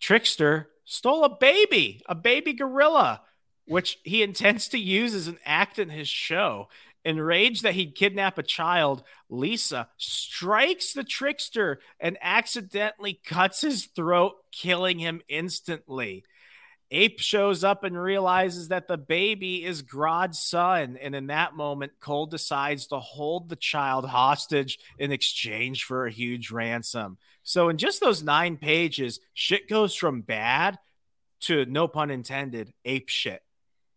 [0.00, 3.22] Trickster stole a baby, a baby gorilla,
[3.66, 6.68] which he intends to use as an act in his show.
[7.04, 14.32] Enraged that he'd kidnap a child, Lisa strikes the trickster and accidentally cuts his throat,
[14.50, 16.24] killing him instantly.
[16.90, 20.96] Ape shows up and realizes that the baby is Grodd's son.
[21.00, 26.12] And in that moment, Cold decides to hold the child hostage in exchange for a
[26.12, 27.18] huge ransom.
[27.42, 30.78] So, in just those nine pages, shit goes from bad
[31.40, 33.42] to no pun intended, ape shit.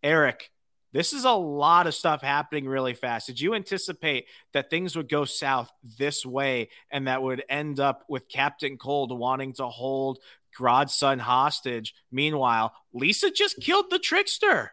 [0.02, 0.50] Eric,
[0.92, 3.28] this is a lot of stuff happening really fast.
[3.28, 8.04] Did you anticipate that things would go south this way and that would end up
[8.08, 10.18] with Captain Cold wanting to hold
[10.56, 11.94] Grodd's son hostage?
[12.10, 14.72] Meanwhile, Lisa just killed the trickster.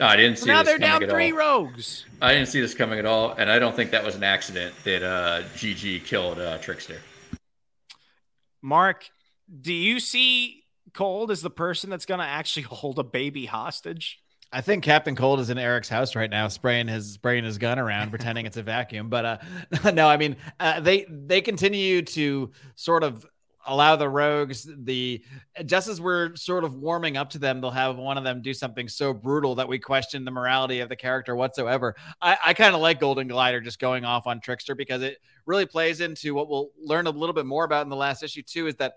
[0.00, 1.32] No, I didn't So see now this they're down coming three all.
[1.32, 2.04] rogues.
[2.20, 4.74] I didn't see this coming at all, and I don't think that was an accident
[4.84, 7.00] that uh, GG killed uh, Trickster.
[8.62, 9.08] Marc,
[9.60, 10.64] do you see
[10.94, 14.18] Cold as the person that's going to actually hold a baby hostage?
[14.52, 17.78] I think Captain Cold is in Eric's house right now, spraying his spraying his gun
[17.78, 19.08] around, pretending it's a vacuum.
[19.08, 19.38] But uh,
[19.92, 23.26] no, I mean uh, they they continue to sort of
[23.66, 25.22] allow the rogues the
[25.66, 28.52] just as we're sort of warming up to them, they'll have one of them do
[28.52, 31.94] something so brutal that we question the morality of the character whatsoever.
[32.20, 35.66] I, I kind of like Golden Glider just going off on Trickster because it really
[35.66, 38.66] plays into what we'll learn a little bit more about in the last issue too.
[38.66, 38.94] Is that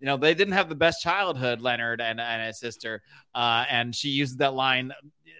[0.00, 3.02] you know they didn't have the best childhood leonard and, and his sister
[3.34, 4.92] uh, and she uses that line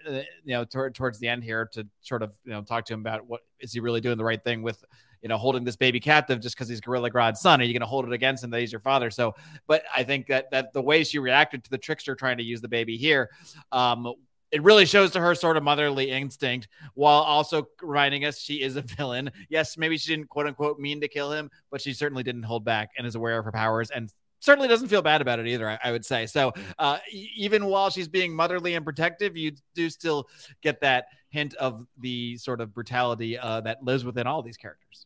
[0.07, 0.11] uh,
[0.45, 3.01] you know tor- towards the end here to sort of you know talk to him
[3.01, 4.83] about what is he really doing the right thing with
[5.21, 7.81] you know holding this baby captive just because he's gorilla grodd's son are you going
[7.81, 9.33] to hold it against him that he's your father so
[9.67, 12.61] but i think that that the way she reacted to the trickster trying to use
[12.61, 13.29] the baby here
[13.71, 14.13] um
[14.51, 18.75] it really shows to her sort of motherly instinct while also reminding us she is
[18.75, 19.31] a villain.
[19.49, 22.65] Yes, maybe she didn't quote unquote mean to kill him, but she certainly didn't hold
[22.65, 25.69] back and is aware of her powers and certainly doesn't feel bad about it either,
[25.69, 26.25] I, I would say.
[26.25, 30.27] So uh, even while she's being motherly and protective, you do still
[30.61, 35.05] get that hint of the sort of brutality uh, that lives within all these characters.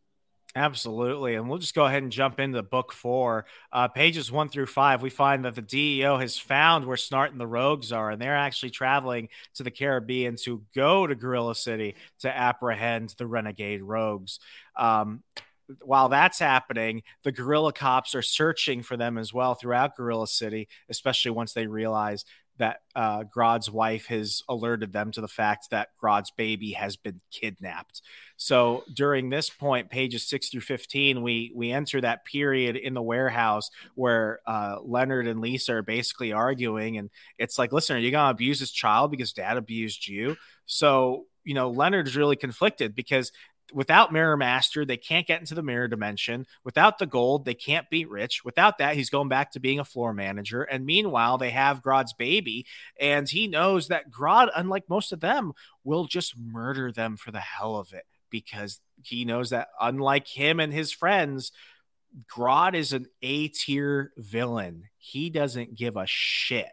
[0.58, 1.36] Absolutely.
[1.36, 3.46] And we'll just go ahead and jump into book four.
[3.74, 7.40] Uh, pages one through five, we find that the DEO has found where Snart and
[7.42, 11.96] the Rogues are, and they're actually traveling to the Caribbean to go to Gorilla City
[12.20, 14.40] to apprehend the renegade rogues.
[14.78, 15.24] Um,
[15.82, 20.68] while that's happening, the gorilla cops are searching for them as well throughout Gorilla City,
[20.90, 22.24] especially once they realize
[22.58, 27.20] that uh, Grodd's wife has alerted them to the fact that Grodd's baby has been
[27.32, 28.02] kidnapped.
[28.38, 33.02] So during this point, pages six through fifteen, we we enter that period in the
[33.02, 38.12] warehouse where uh, Leonard and Lisa are basically arguing, and it's like, listen, are you
[38.12, 40.36] gonna abuse this child because Dad abused you?
[40.66, 43.32] So you know, Leonard's really conflicted because
[43.74, 46.46] without Mirror Master, they can't get into the mirror dimension.
[46.64, 48.44] Without the gold, they can't beat Rich.
[48.44, 50.64] Without that, he's going back to being a floor manager.
[50.64, 52.66] And meanwhile, they have Grodd's baby,
[53.00, 57.40] and he knows that Grodd, unlike most of them, will just murder them for the
[57.40, 61.52] hell of it because he knows that unlike him and his friends,
[62.34, 64.84] Grodd is an A tier villain.
[64.98, 66.70] He doesn't give a shit.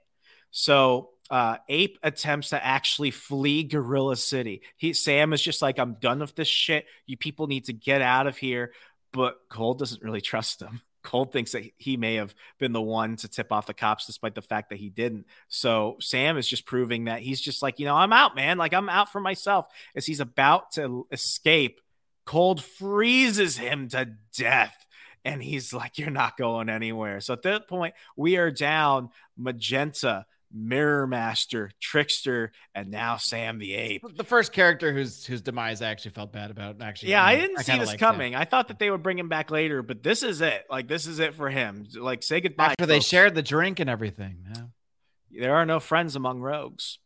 [0.50, 4.60] So uh, Ape attempts to actually flee Gorilla City.
[4.76, 6.84] He Sam is just like, I'm done with this shit.
[7.06, 8.72] You people need to get out of here.
[9.12, 10.82] But Cold doesn't really trust him.
[11.02, 14.34] Cold thinks that he may have been the one to tip off the cops, despite
[14.34, 15.26] the fact that he didn't.
[15.48, 18.58] So Sam is just proving that he's just like, you know, I'm out, man.
[18.58, 19.66] Like I'm out for myself.
[19.96, 21.80] As he's about to escape,
[22.26, 24.76] Cold freezes him to death.
[25.24, 27.22] And he's like, You're not going anywhere.
[27.22, 33.74] So at that point, we are down Magenta, Mirror Master, Trickster, and now Sam the
[33.74, 34.02] Ape.
[34.16, 36.80] The first character whose whose demise I actually felt bad about.
[36.82, 38.08] Actually, Yeah, I didn't see this liked him.
[38.08, 38.34] coming.
[38.34, 40.64] I thought that they would bring him back later, but this is it.
[40.70, 41.86] Like this is it for him.
[41.94, 42.72] Like say goodbye.
[42.72, 44.44] After they shared the drink and everything.
[44.54, 45.40] Yeah.
[45.40, 46.98] there are no friends among rogues.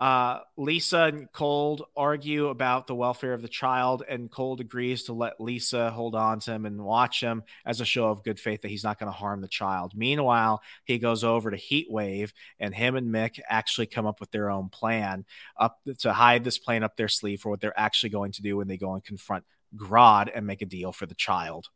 [0.00, 5.12] Uh, Lisa and Cold argue about the welfare of the child, and Cold agrees to
[5.12, 8.62] let Lisa hold on to him and watch him as a show of good faith
[8.62, 9.92] that he's not going to harm the child.
[9.94, 14.50] Meanwhile, he goes over to Heatwave, and him and Mick actually come up with their
[14.50, 15.26] own plan
[15.58, 18.56] up to hide this plan up their sleeve for what they're actually going to do
[18.56, 19.44] when they go and confront
[19.76, 21.68] Grodd and make a deal for the child.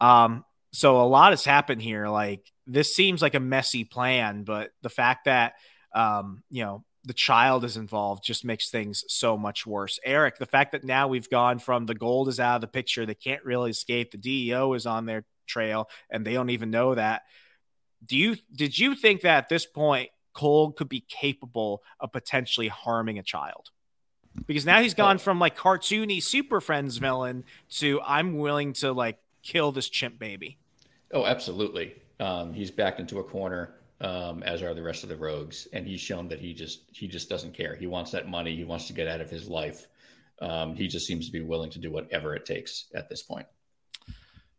[0.00, 2.08] Um, so a lot has happened here.
[2.08, 5.54] Like this seems like a messy plan, but the fact that
[5.94, 9.98] um, you know the child is involved just makes things so much worse.
[10.04, 13.04] Eric, the fact that now we've gone from the gold is out of the picture,
[13.04, 14.12] they can't really escape.
[14.12, 17.22] The DEO is on their trail, and they don't even know that.
[18.04, 22.68] Do you did you think that at this point Cold could be capable of potentially
[22.68, 23.70] harming a child?
[24.46, 27.44] Because now he's gone from like cartoony Super Friends villain
[27.78, 30.58] to I'm willing to like kill this chimp baby.
[31.12, 31.94] Oh, absolutely.
[32.18, 35.86] Um, he's backed into a corner, um, as are the rest of the rogues, and
[35.86, 37.74] he's shown that he just he just doesn't care.
[37.74, 38.54] He wants that money.
[38.54, 39.86] He wants to get out of his life.
[40.40, 43.46] Um, he just seems to be willing to do whatever it takes at this point.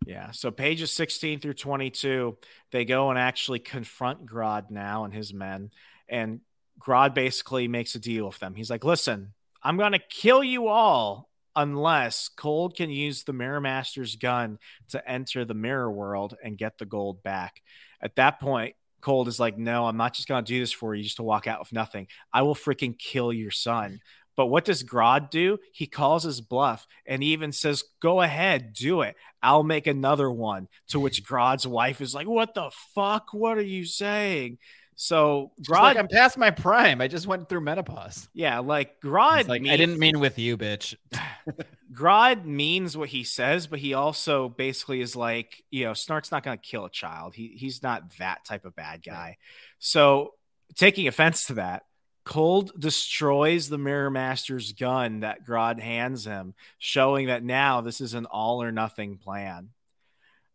[0.06, 0.32] Yeah.
[0.32, 2.38] So pages 16 through 22,
[2.72, 5.72] they go and actually confront Grodd now and his men.
[6.08, 6.42] And
[6.80, 8.56] Grodd basically makes a deal with them.
[8.56, 13.62] He's like, listen, I'm going to kill you all unless Cold can use the Mirror
[13.62, 17.62] Master's gun to enter the mirror world and get the gold back.
[18.02, 20.96] At that point, Cold is like, no, I'm not just going to do this for
[20.96, 22.08] you just to walk out with nothing.
[22.32, 24.00] I will freaking kill your son.
[24.36, 25.60] But what does Grodd do?
[25.74, 29.16] He calls his bluff and he even says, Go ahead, do it.
[29.44, 30.70] I'll make another one.
[30.88, 33.28] To which Grodd's wife is like, What the fuck?
[33.34, 34.58] What are you saying?
[34.96, 37.02] So She's Grodd, like, I'm past my prime.
[37.02, 38.28] I just went through menopause.
[38.34, 40.96] yeah, like Grodd, It's like, I didn't mean with you, bitch.
[41.94, 46.44] Grodd means what he says, but he also basically is like, you know, Snart's not
[46.44, 47.36] going to kill a child.
[47.36, 49.38] He he's not that type of bad guy.
[49.80, 50.34] So
[50.76, 51.84] taking offense to that,
[52.26, 58.14] Cold destroys the Mirror Master's gun that Grodd hands him, showing that now this is
[58.14, 59.70] an all or nothing plan.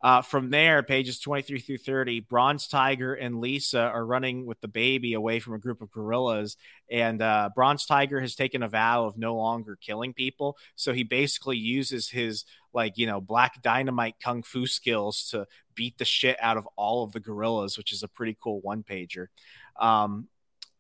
[0.01, 4.69] Uh, from there, pages 23 through 30, Bronze Tiger and Lisa are running with the
[4.69, 6.57] baby away from a group of gorillas.
[6.91, 10.57] And uh, Bronze Tiger has taken a vow of no longer killing people.
[10.77, 15.99] So he basically uses his, like, you know, black dynamite kung fu skills to beat
[15.99, 19.27] the shit out of all of the gorillas, which is a pretty cool one pager.
[19.81, 20.29] Um,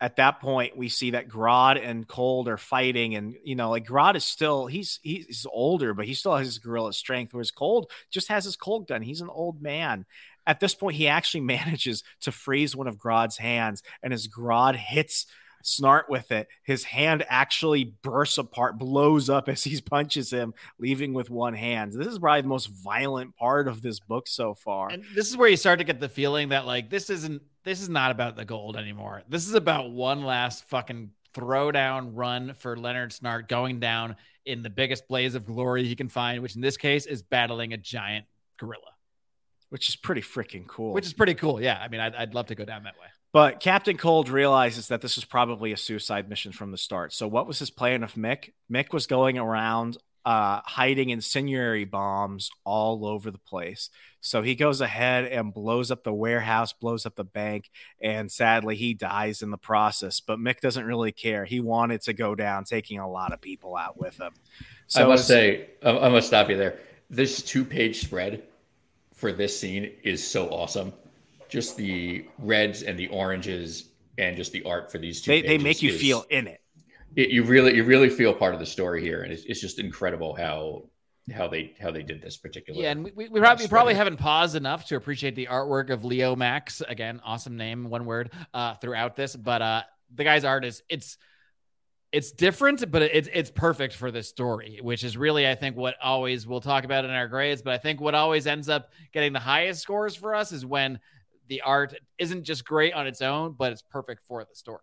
[0.00, 3.86] at that point, we see that Grodd and Cold are fighting, and you know, like
[3.86, 7.90] Grodd is still he's he's older, but he still has his gorilla strength, whereas Cold
[8.10, 9.02] just has his cold gun.
[9.02, 10.06] He's an old man.
[10.46, 14.76] At this point, he actually manages to freeze one of Grodd's hands, and as Grodd
[14.76, 15.26] hits
[15.64, 21.12] Snart with it, his hand actually bursts apart, blows up as he punches him, leaving
[21.12, 21.92] with one hand.
[21.92, 24.88] This is probably the most violent part of this book so far.
[24.90, 27.82] And this is where you start to get the feeling that like this isn't this
[27.82, 29.22] is not about the gold anymore.
[29.28, 34.16] This is about one last fucking throwdown run for Leonard Snart going down
[34.46, 37.74] in the biggest blaze of glory he can find, which in this case is battling
[37.74, 38.24] a giant
[38.58, 38.92] gorilla,
[39.68, 40.94] which is pretty freaking cool.
[40.94, 41.60] which is pretty cool.
[41.60, 43.08] Yeah, I mean, I'd, I'd love to go down that way.
[43.34, 47.12] But Captain Cold realizes that this was probably a suicide mission from the start.
[47.12, 48.52] So, what was his plan of Mick?
[48.72, 49.98] Mick was going around
[50.28, 53.88] uh, hiding incendiary bombs all over the place.
[54.20, 57.70] So, he goes ahead and blows up the warehouse, blows up the bank,
[58.02, 60.20] and sadly, he dies in the process.
[60.20, 61.44] But Mick doesn't really care.
[61.44, 64.32] He wanted to go down, taking a lot of people out with him.
[64.96, 66.78] I must say, I must stop you there.
[67.08, 68.42] This two page spread
[69.14, 70.92] for this scene is so awesome.
[71.48, 75.30] Just the reds and the oranges and just the art for these two.
[75.30, 76.60] they, they make you is- feel in it.
[77.16, 79.78] It, you really you really feel part of the story here, and it's, it's just
[79.78, 80.84] incredible how
[81.32, 82.80] how they how they did this particular.
[82.80, 85.90] Yeah, and we, we, we probably, Yes, probably haven't paused enough to appreciate the artwork
[85.90, 86.82] of Leomacs.
[86.86, 89.34] Again, awesome name, one word uh, throughout this.
[89.36, 89.82] But uh,
[90.14, 91.18] the guy's art is it's
[92.12, 95.96] it's different, but it's it's perfect for this story, which is really I think what
[96.02, 97.62] always we'll talk about in our grades.
[97.62, 101.00] But I think what always ends up getting the highest scores for us is when
[101.48, 104.80] the art isn't just great on its own, but it's perfect for the story.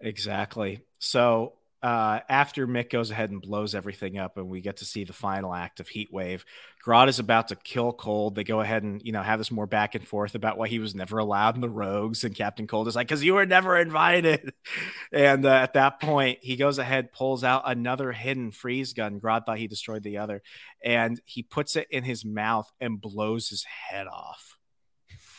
[0.00, 0.80] Exactly.
[1.04, 1.52] So
[1.82, 5.12] uh, after Mick goes ahead and blows everything up, and we get to see the
[5.12, 6.46] final act of Heat Wave,
[6.82, 8.34] Grodd is about to kill Cold.
[8.34, 10.78] They go ahead and you know have this more back and forth about why he
[10.78, 13.76] was never allowed in the Rogues, and Captain Cold is like, "Because you were never
[13.76, 14.52] invited."
[15.12, 19.20] And uh, at that point, he goes ahead, pulls out another hidden freeze gun.
[19.20, 20.42] Grodd thought he destroyed the other,
[20.82, 24.56] and he puts it in his mouth and blows his head off.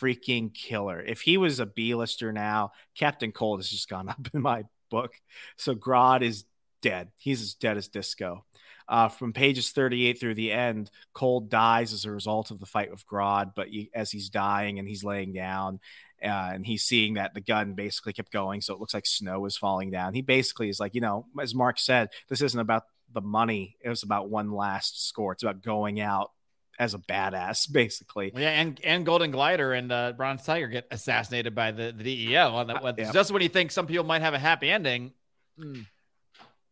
[0.01, 1.01] freaking killer.
[1.01, 5.13] If he was a B-lister now, Captain Cold has just gone up in my book.
[5.57, 6.45] So Grodd is
[6.81, 7.09] dead.
[7.17, 8.45] He's as dead as disco.
[8.88, 12.91] Uh, from pages 38 through the end, Cold dies as a result of the fight
[12.91, 13.53] with Grodd.
[13.55, 15.79] But he, as he's dying and he's laying down,
[16.23, 19.45] uh, and he's seeing that the gun basically kept going, so it looks like snow
[19.45, 20.13] is falling down.
[20.13, 23.89] He basically is like, you know, as Marc said, this isn't about the money; it
[23.89, 25.33] was about one last score.
[25.33, 26.31] It's about going out
[26.80, 28.32] as a badass, basically.
[28.36, 32.55] Yeah, and and Golden Glider and uh, Bronze Tiger get assassinated by the, the DEO
[32.55, 32.84] on that.
[32.84, 33.11] Uh, yeah.
[33.11, 35.13] Just when you think some people might have a happy ending.
[35.59, 35.86] Mm.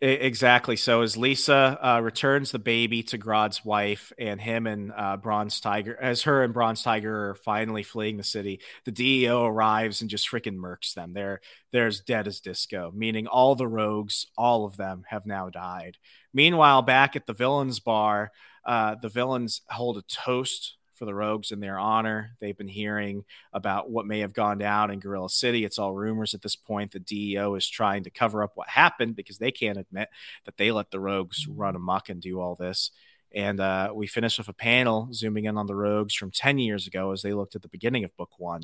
[0.05, 0.75] Exactly.
[0.75, 5.61] So as Lisa uh, returns the baby to Grodd's wife, and him and uh, Bronze
[5.61, 10.09] Tiger, as her and Bronze Tiger are finally fleeing the city, the DEO arrives and
[10.09, 11.13] just freaking murks them.
[11.13, 11.39] They're
[11.71, 15.95] they're as dead as disco, meaning all the rogues, all of them, have now died.
[16.33, 18.33] Meanwhile, back at the villains bar,
[18.65, 22.35] uh, the villains hold a toast for the rogues in their honor.
[22.39, 25.65] They've been hearing about what may have gone down in Gorilla City.
[25.65, 26.91] It's all rumors at this point.
[26.91, 30.09] The DEO is trying to cover up what happened because they can't admit
[30.45, 32.91] that they let the rogues run amok and do all this.
[33.33, 36.85] And uh, we finish with a panel zooming in on the rogues from 10 years
[36.85, 38.63] ago as they looked at the beginning of book one.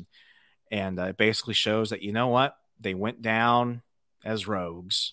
[0.70, 2.56] And uh, it basically shows that, you know what?
[2.78, 3.82] They went down
[4.24, 5.12] as rogues.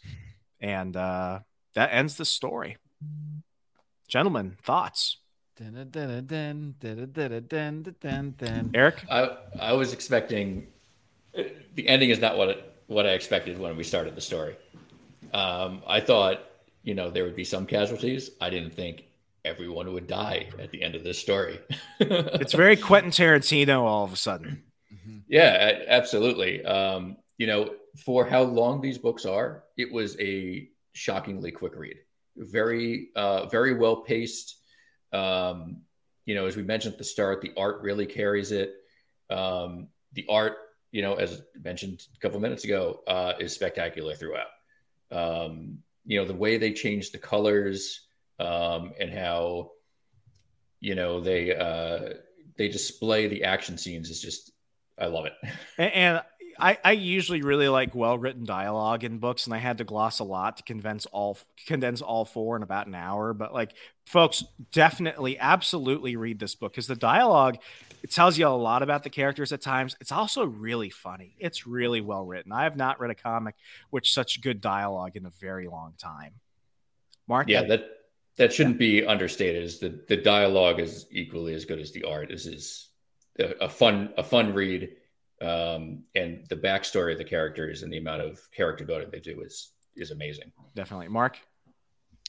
[0.60, 1.40] And uh,
[1.74, 2.78] that ends the story.
[4.08, 5.18] Gentlemen, thoughts?
[8.74, 10.68] Eric, I I was expecting
[11.34, 14.56] the ending is not what it, what I expected when we started the story.
[15.34, 16.42] Um, I thought
[16.84, 18.32] you know there would be some casualties.
[18.40, 19.06] I didn't think
[19.46, 21.60] everyone would die at the end of this story.
[22.00, 24.64] it's very Quentin Tarantino all of a sudden.
[25.28, 26.64] Yeah, absolutely.
[26.66, 27.74] Um, you know,
[28.06, 31.98] for how long these books are, it was a shockingly quick read.
[32.36, 34.58] Very, uh, very well paced
[35.14, 35.82] um,
[36.26, 38.76] you know, as we mentioned at the start, the art really carries it.
[39.30, 40.58] Um, the art,
[40.92, 44.48] you know, as mentioned a couple minutes ago, uh, is spectacular throughout.
[45.12, 48.08] Um, you know, the way they change the colors
[48.40, 49.72] um, and how,
[50.80, 52.14] you know, they uh,
[52.58, 54.52] they display the action scenes is just,
[54.98, 55.34] I love it.
[55.78, 56.22] And,
[56.60, 60.20] I, I usually really like well written dialogue in books, and I had to gloss
[60.20, 61.38] a lot to condense all
[61.68, 63.34] condense all four in about an hour.
[63.34, 63.74] But like,
[64.08, 67.58] folks, definitely, absolutely read this book because the dialogue
[68.04, 69.96] it tells you a lot about the characters at times.
[70.00, 71.36] It's also really funny.
[71.40, 72.52] It's really well written.
[72.52, 73.56] I have not read a comic
[73.92, 76.34] with such good dialogue in a very long time.
[77.28, 77.90] Marc, yeah, that
[78.38, 79.02] that shouldn't yeah.
[79.02, 79.64] be understated.
[79.64, 82.30] Is the the dialogue is equally as good as the art.
[82.30, 82.90] This is
[83.40, 84.90] a, a fun a fun read
[85.42, 89.42] um, and the backstory of the characters and the amount of character building they do
[89.42, 90.52] is is amazing.
[90.76, 91.40] Definitely, Marc.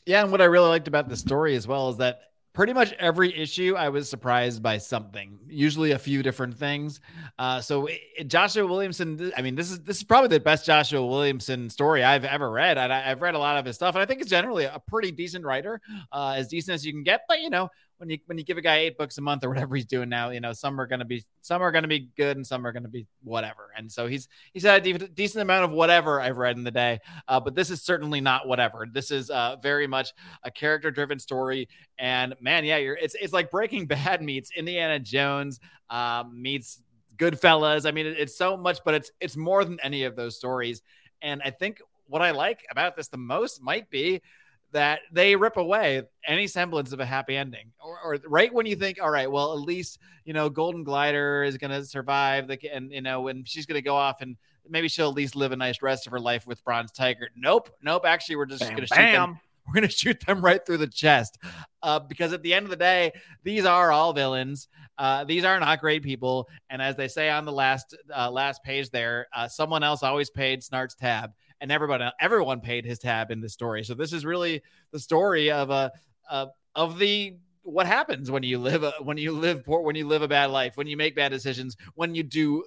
[0.07, 2.20] Yeah, and what I really liked about the story as well is that
[2.59, 7.01] pretty much every issue I was surprised by something, usually a few different things.
[7.38, 11.07] Uh, so it, Joshua Williamson, I mean, this is this is probably the best Joshua
[11.07, 12.76] Williamson story I've ever read.
[12.76, 15.12] I, have read a lot of his stuff, and I think he's generally a pretty
[15.12, 15.80] decent writer,
[16.11, 17.20] uh, as decent as you can get.
[17.28, 17.68] But you know,
[17.99, 20.09] when you when you give a guy eight books a month or whatever he's doing
[20.09, 22.46] now, you know, some are going to be some are going to be good and
[22.46, 23.70] some are going to be whatever.
[23.76, 26.70] And so he's he's had a de- decent amount of whatever I've read in the
[26.70, 28.86] day, uh, but this is certainly not whatever.
[28.90, 30.12] This is uh, very much
[30.44, 31.68] a character driven story.
[31.99, 36.82] And man, yeah, you're it's it's like Breaking Bad meets Indiana Jones um, meets
[37.16, 37.86] Goodfellas.
[37.86, 40.82] I mean, it, it's so much, but it's it's more than any of those stories.
[41.20, 44.22] And I think what I like about this the most might be
[44.72, 47.72] that they rip away any semblance of a happy ending.
[47.80, 51.42] Or, or, right when you think all right well at least you know golden glider
[51.42, 54.36] is going to survive the and you know when she's going to go off and
[54.68, 57.30] maybe she'll at least live a nice rest of her life with bronze tiger.
[57.36, 57.70] Nope.
[57.82, 58.04] Nope.
[58.04, 59.40] Actually we're just going to shoot them.
[59.66, 61.38] we're going to shoot them right through the chest.
[61.82, 63.12] Uh, because at the end of the day
[63.44, 64.68] these are all villains.
[64.98, 66.48] Uh, these are not great people.
[66.68, 70.28] And as they say on the last uh, last page there uh, someone else always
[70.28, 73.84] paid snart's tab and everybody everyone paid his tab in this story.
[73.84, 75.92] So this is really the story of a
[76.30, 80.06] uh, of the what happens when you live a, when you live poor, when you
[80.06, 82.64] live a bad life, when you make bad decisions, when you do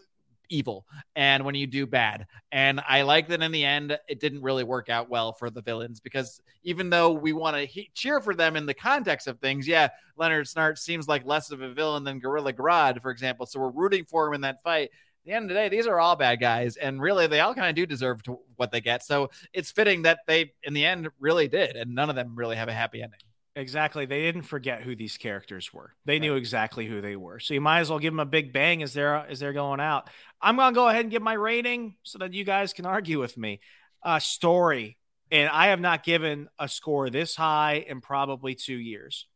[0.52, 0.86] evil
[1.16, 2.28] and when you do bad.
[2.52, 5.62] And I like that in the end, it didn't really work out well for the
[5.62, 9.40] villains because even though we want to he- cheer for them in the context of
[9.40, 13.46] things, yeah, Leonard Snart seems like less of a villain than Gorilla Grodd, for example.
[13.46, 14.92] So we're rooting for him in that fight
[15.26, 17.70] the end of the day, these are all bad guys, and really, they all kind
[17.70, 19.04] of do deserve to what they get.
[19.04, 22.56] So it's fitting that they, in the end, really did, and none of them really
[22.56, 23.20] have a happy ending.
[23.56, 24.06] Exactly.
[24.06, 25.94] They didn't forget who these characters were.
[26.06, 26.22] They right.
[26.22, 27.40] knew exactly who they were.
[27.40, 29.82] So you might as well give them a big bang as they're as they're going
[29.82, 30.10] out.
[30.42, 33.38] I'm gonna go ahead and give my rating so that you guys can argue with
[33.38, 33.60] me.
[34.02, 34.98] Uh, story,
[35.32, 39.28] and I have not given a score this high in probably two years.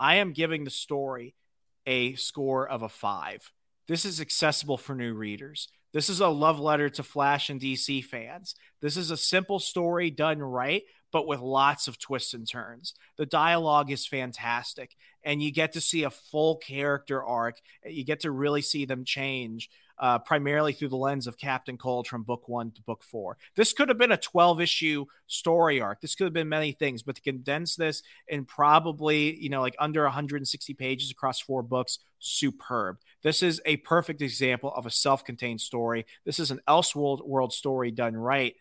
[0.00, 1.36] I am giving the story
[1.86, 3.50] a score of a five
[3.88, 5.68] this is accessible for new readers.
[5.92, 8.54] This is a love letter to Flash and DC fans.
[8.80, 10.82] This is a simple story done right,
[11.12, 12.94] but with lots of twists and turns.
[13.16, 17.58] The dialogue is fantastic, and you get to see a full character arc.
[17.84, 19.70] You get to really see them change.
[19.96, 23.36] Uh, primarily through the lens of Captain Cold from book one to book four.
[23.54, 26.00] This could have been a 12 issue story arc.
[26.00, 29.76] This could have been many things, but to condense this in probably, you know, like
[29.78, 32.96] under 160 pages across four books, superb.
[33.22, 36.06] This is a perfect example of a self contained story.
[36.24, 38.54] This is an Elseworld world story done right.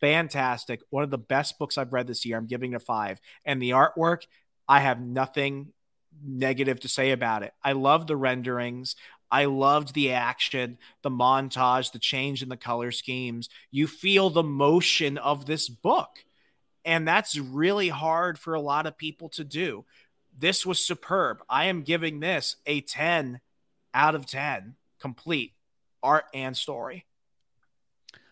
[0.00, 0.80] Fantastic.
[0.90, 2.38] One of the best books I've read this year.
[2.38, 3.20] I'm giving it a five.
[3.44, 4.22] And the artwork,
[4.68, 5.72] I have nothing
[6.24, 7.52] negative to say about it.
[7.62, 8.96] I love the renderings.
[9.30, 13.48] I loved the action, the montage, the change in the color schemes.
[13.70, 16.24] You feel the motion of this book.
[16.84, 19.84] And that's really hard for a lot of people to do.
[20.36, 21.42] This was superb.
[21.48, 23.40] I am giving this a 10
[23.92, 25.52] out of 10, complete
[26.02, 27.04] art and story.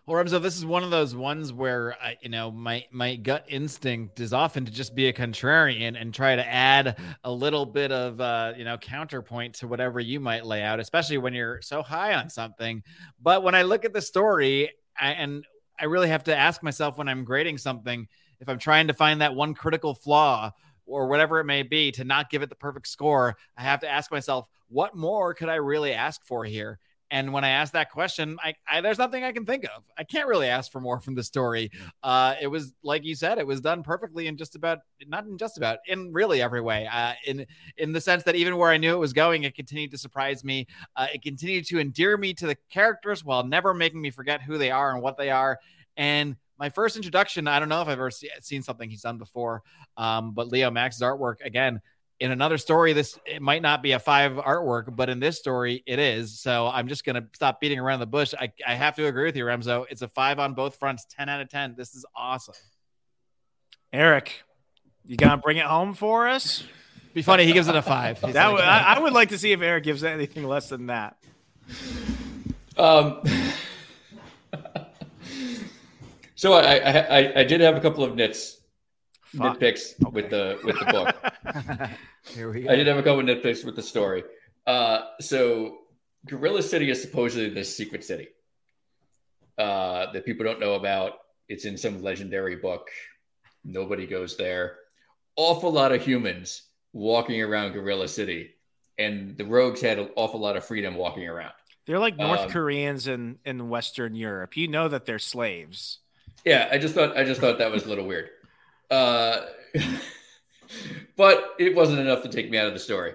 [0.08, 3.44] Well, Remso, this is one of those ones where uh, you know my my gut
[3.46, 7.92] instinct is often to just be a contrarian and try to add a little bit
[7.92, 11.82] of uh, you know counterpoint to whatever you might lay out, especially when you're so
[11.82, 12.82] high on something.
[13.20, 15.44] But when I look at the story, I, and
[15.78, 18.08] I really have to ask myself when I'm grading something
[18.40, 20.52] if I'm trying to find that one critical flaw
[20.86, 23.90] or whatever it may be to not give it the perfect score, I have to
[23.90, 26.78] ask myself, what more could I really ask for here?
[27.10, 29.84] And when I ask that question, I, I, there's nothing I can think of.
[29.96, 31.70] I can't really ask for more from the story.
[32.02, 35.38] Uh, it was like you said, it was done perfectly in just about, not in
[35.38, 36.86] just about, in really every way.
[36.86, 37.46] Uh, in
[37.76, 40.44] in the sense that even where I knew it was going, it continued to surprise
[40.44, 40.66] me.
[40.96, 44.58] Uh, it continued to endear me to the characters while never making me forget who
[44.58, 45.58] they are and what they are.
[45.96, 49.18] And my first introduction, I don't know if I've ever see, seen something he's done
[49.18, 49.62] before,
[49.96, 51.80] um, but Leomacs's artwork again.
[52.20, 55.84] In another story, this it might not be a five artwork, but in this story,
[55.86, 56.40] it is.
[56.40, 58.34] So I'm just gonna stop beating around the bush.
[58.38, 59.86] I, I have to agree with you, Remso.
[59.88, 61.74] It's a five on both fronts, ten out of ten.
[61.76, 62.54] This is awesome.
[63.92, 64.42] Eric,
[65.06, 66.64] you gonna bring it home for us?
[67.14, 67.46] Be funny.
[67.46, 68.20] He gives it a five.
[68.20, 70.68] He's that like, would, I, I would like to see if Eric gives anything less
[70.68, 71.16] than that.
[72.76, 73.22] Um,
[76.34, 78.57] so I, I, I I did have a couple of nits
[79.36, 79.58] Fuck.
[79.58, 81.90] nitpicks with the with the book.
[82.34, 82.70] Here we go.
[82.70, 84.24] I did have a couple of nitpicks with the story.
[84.66, 85.78] Uh, so
[86.26, 88.28] Gorilla City is supposedly this secret city
[89.58, 91.14] uh, that people don't know about.
[91.48, 92.88] It's in some legendary book.
[93.64, 94.76] Nobody goes there.
[95.36, 96.62] Awful lot of humans
[96.92, 98.50] walking around Gorilla City,
[98.98, 101.52] and the rogues had an awful lot of freedom walking around.
[101.86, 104.56] They're like North Um, Koreans in, in Western Europe.
[104.56, 106.00] You know that they're slaves.
[106.44, 108.28] Yeah, I just thought I just thought that was a little weird.
[108.90, 109.40] Uh,
[111.16, 113.14] but it wasn't enough to take me out of the story.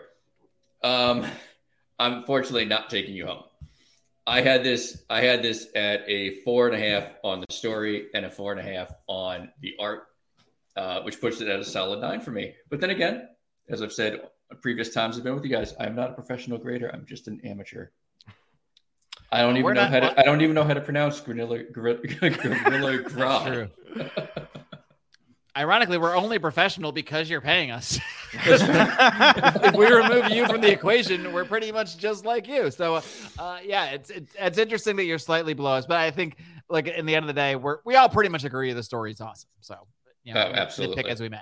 [0.84, 1.26] Um,
[1.99, 3.43] I'm fortunately not taking you home.
[4.26, 8.07] I had this I had this at a four and a half on the story
[8.13, 10.07] and a four and a half on the art,
[10.78, 12.55] uh, which puts it at a solid nine for me.
[12.69, 13.28] But then again,
[13.69, 14.21] as I've said
[14.61, 16.89] previous times I've been with you guys, I'm not a professional grader.
[16.93, 17.88] I'm just an amateur.
[19.32, 20.19] I don't We're even know how to.
[20.19, 23.45] I don't even know how to pronounce Gorilla Gorilla, gorilla Grodd.
[23.45, 24.34] True.
[25.55, 27.99] Ironically, we're only professional because you're paying us.
[28.33, 32.71] if we remove you from the equation, we're pretty much just like you.
[32.71, 33.01] So,
[33.37, 36.37] uh, yeah, it's, it's it's interesting that you're slightly below us, but I think
[36.69, 39.21] like in the end of the day, we're we all pretty much agree the story's
[39.21, 39.49] awesome.
[39.59, 39.75] So,
[40.23, 41.03] you know, Oh, absolutely.
[41.03, 41.41] pick as we may.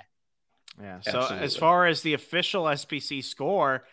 [0.81, 0.99] Yeah.
[1.01, 1.45] So Absolutely.
[1.45, 3.85] as far as the official SPC score,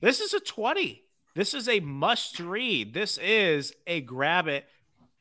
[0.00, 1.02] this is a 20.
[1.34, 2.94] This is a must read.
[2.94, 4.64] This is a grab it,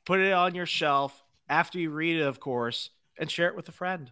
[0.05, 3.67] put it on your shelf after you read it, of course, and share it with
[3.67, 4.11] a friend.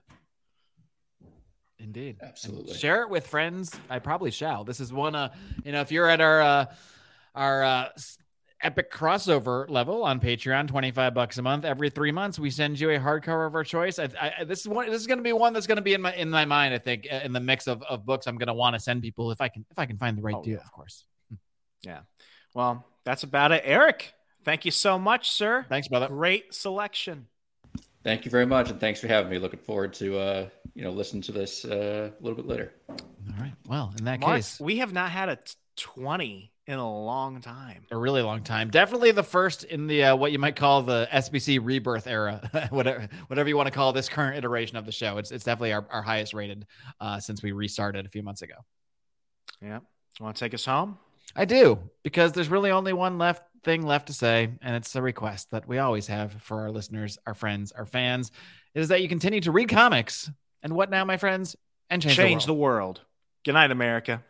[1.79, 2.17] Indeed.
[2.21, 2.75] And Absolutely.
[2.75, 3.71] Share it with friends.
[3.89, 4.63] I probably shall.
[4.63, 5.33] This is one, uh,
[5.63, 6.65] you know, if you're at our, uh,
[7.35, 7.89] our, uh,
[8.61, 11.65] epic crossover level on Patreon, 25 bucks a month.
[11.65, 13.99] Every three months, we send you a hardcover of our choice.
[13.99, 14.07] I,
[14.39, 16.01] I, this is one, this is going to be one that's going to be in
[16.01, 16.73] my, in my mind.
[16.73, 19.01] I think uh, in the mix of, of books, I'm going to want to send
[19.01, 20.63] people if I can, if I can find the right Oh, deal, yeah.
[20.63, 21.03] of course.
[21.81, 21.99] Yeah.
[22.53, 23.63] Well, that's about it.
[23.65, 24.13] Eric,
[24.45, 25.65] thank you so much, sir.
[25.67, 26.07] Thanks, brother.
[26.07, 27.27] Great selection.
[28.03, 29.39] Thank you very much, and thanks for having me.
[29.39, 32.73] Looking forward to uh, you know listen to this uh, a little bit later.
[32.89, 32.97] All
[33.39, 33.53] right.
[33.67, 37.41] Well, in that Marc, case, we have not had a t- 20 in a long
[37.41, 37.85] time.
[37.91, 38.69] a really long time.
[38.69, 43.07] Definitely the first in the uh, what you might call the SPC rebirth era, whatever
[43.27, 45.17] whatever you want to call this current iteration of the show.
[45.17, 46.65] It's it's definitely our, our highest rated
[46.99, 48.55] uh, since we restarted a few months ago.
[49.61, 49.79] Yeah.
[50.19, 50.97] Want to take us home?
[51.35, 55.01] I do because there's really only one left thing left to say, and it's a
[55.01, 58.31] request that we always have for our listeners, our friends, our fans,
[58.75, 60.29] is that you continue to read comics
[60.61, 61.55] and what now, my friends,
[61.89, 62.97] and change, Change, the world.
[62.97, 63.01] the world.
[63.45, 64.23] Good night, America.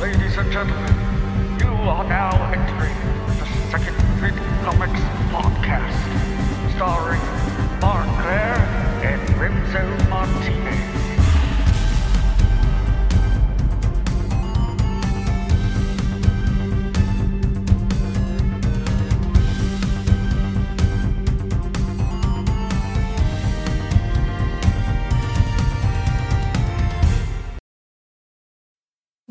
[0.00, 0.94] Ladies and gentlemen,
[1.60, 2.94] you are now entering
[3.38, 7.20] the Second Print Comics Podcast, starring
[7.80, 8.56] Marc Claire
[9.04, 10.61] and Remso Martinez.